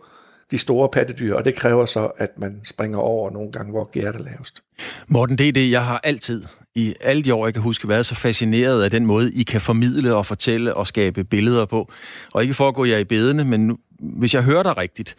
[0.51, 4.16] de store pattedyr, og det kræver så, at man springer over nogle gange, hvor gæret
[4.16, 4.63] er lavest.
[5.07, 6.43] Morten, det er det, jeg har altid
[6.76, 9.61] i alle de år, jeg kan huske, været så fascineret af den måde, I kan
[9.61, 11.91] formidle og fortælle og skabe billeder på.
[12.34, 15.16] Og ikke for at gå jer i bedene, men nu, hvis jeg hører dig rigtigt,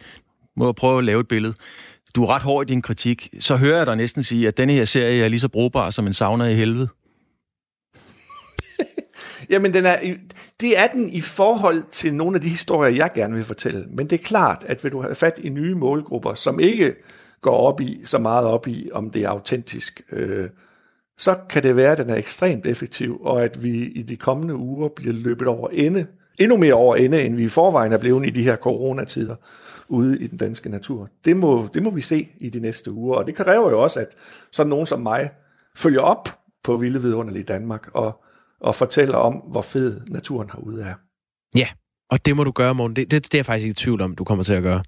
[0.55, 1.53] må jeg prøve at lave et billede.
[2.15, 3.29] Du er ret hård i din kritik.
[3.39, 6.07] Så hører jeg dig næsten sige, at denne her serie er lige så brugbar som
[6.07, 6.87] en sauna i helvede.
[9.49, 9.95] Jamen, den er,
[10.59, 13.85] det er den i forhold til nogle af de historier, jeg gerne vil fortælle.
[13.89, 16.95] Men det er klart, at vil du have fat i nye målgrupper, som ikke
[17.41, 20.49] går op i så meget op i, om det er autentisk, øh,
[21.17, 24.55] så kan det være, at den er ekstremt effektiv, og at vi i de kommende
[24.55, 26.05] uger bliver løbet over ende,
[26.39, 29.35] endnu mere over ende, end vi i forvejen er blevet i de her coronatider
[29.87, 31.07] ude i den danske natur.
[31.25, 33.99] Det må, det må vi se i de næste uger, og det kræver jo også,
[33.99, 34.15] at
[34.51, 35.29] sådan nogen som mig
[35.75, 38.23] følger op på Vilde Vidunderlige Danmark, og
[38.61, 40.93] og fortæller om, hvor fed naturen herude er.
[41.55, 41.67] Ja,
[42.09, 42.95] og det må du gøre, morgen.
[42.95, 44.83] Det, det, det er jeg faktisk ikke i tvivl om, du kommer til at gøre.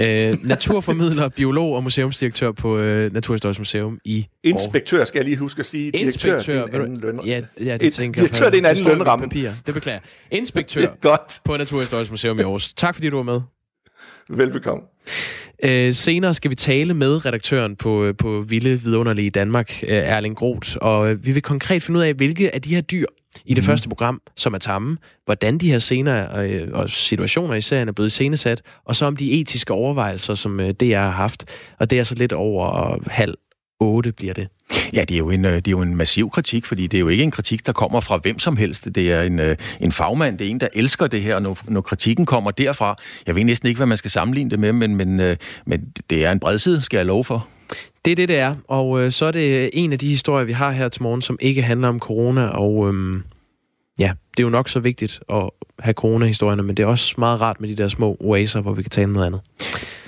[0.00, 5.60] Øh, naturformidler, biolog og museumsdirektør på øh, Naturhistorisk Museum i Inspektør, skal jeg lige huske
[5.60, 5.92] at sige.
[5.92, 7.20] Direktør, Inspektør, det er en anden løn.
[7.26, 9.24] Ja, ja det tænker Direktør, det er en anden lønramme.
[9.24, 9.50] Papir.
[9.66, 10.00] Det beklager
[10.30, 11.40] Inspektør det godt.
[11.44, 12.72] på Naturhistorisk Museum i Aarhus.
[12.72, 13.40] Tak fordi du var med.
[14.30, 14.82] Velbekomme.
[15.64, 20.36] Øh, senere skal vi tale med redaktøren på, øh, på Vilde Vidunderlige Danmark, øh, Erling
[20.36, 23.06] Groth, og øh, vi vil konkret finde ud af, hvilke af de her dyr
[23.44, 23.66] i det mm.
[23.66, 27.92] første program, som er tamme, hvordan de her scener øh, og situationer i serien er
[27.92, 31.44] blevet scenesat, og så om de etiske overvejelser, som DR har haft.
[31.78, 33.34] Og det er så lidt over halv
[33.80, 34.48] otte bliver det.
[34.92, 37.00] Ja, det er, jo en, øh, det er jo en massiv kritik, fordi det er
[37.00, 38.84] jo ikke en kritik, der kommer fra hvem som helst.
[38.94, 41.80] Det er en, øh, en fagmand, det er en, der elsker det her, når, når
[41.80, 42.96] kritikken kommer derfra.
[43.26, 46.24] Jeg ved næsten ikke, hvad man skal sammenligne det med, men, men, øh, men det
[46.24, 47.48] er en bredside, skal jeg love for.
[48.04, 48.56] Det er det, det er.
[48.68, 51.38] Og øh, så er det en af de historier, vi har her til morgen, som
[51.40, 52.46] ikke handler om corona.
[52.46, 53.22] Og øhm,
[53.98, 57.40] ja, det er jo nok så vigtigt at have corona-historierne, men det er også meget
[57.40, 59.40] rart med de der små oaser, hvor vi kan tale om noget andet.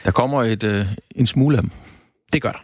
[0.05, 0.87] Der kommer et, øh,
[1.17, 1.71] en smule af dem.
[2.33, 2.61] Det gør der.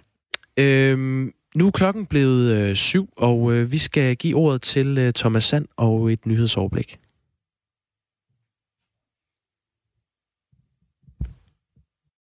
[0.57, 5.12] Øhm, nu er klokken blevet øh, syv, og øh, vi skal give ordet til øh,
[5.12, 6.98] Thomas Sand og et nyhedsoverblik.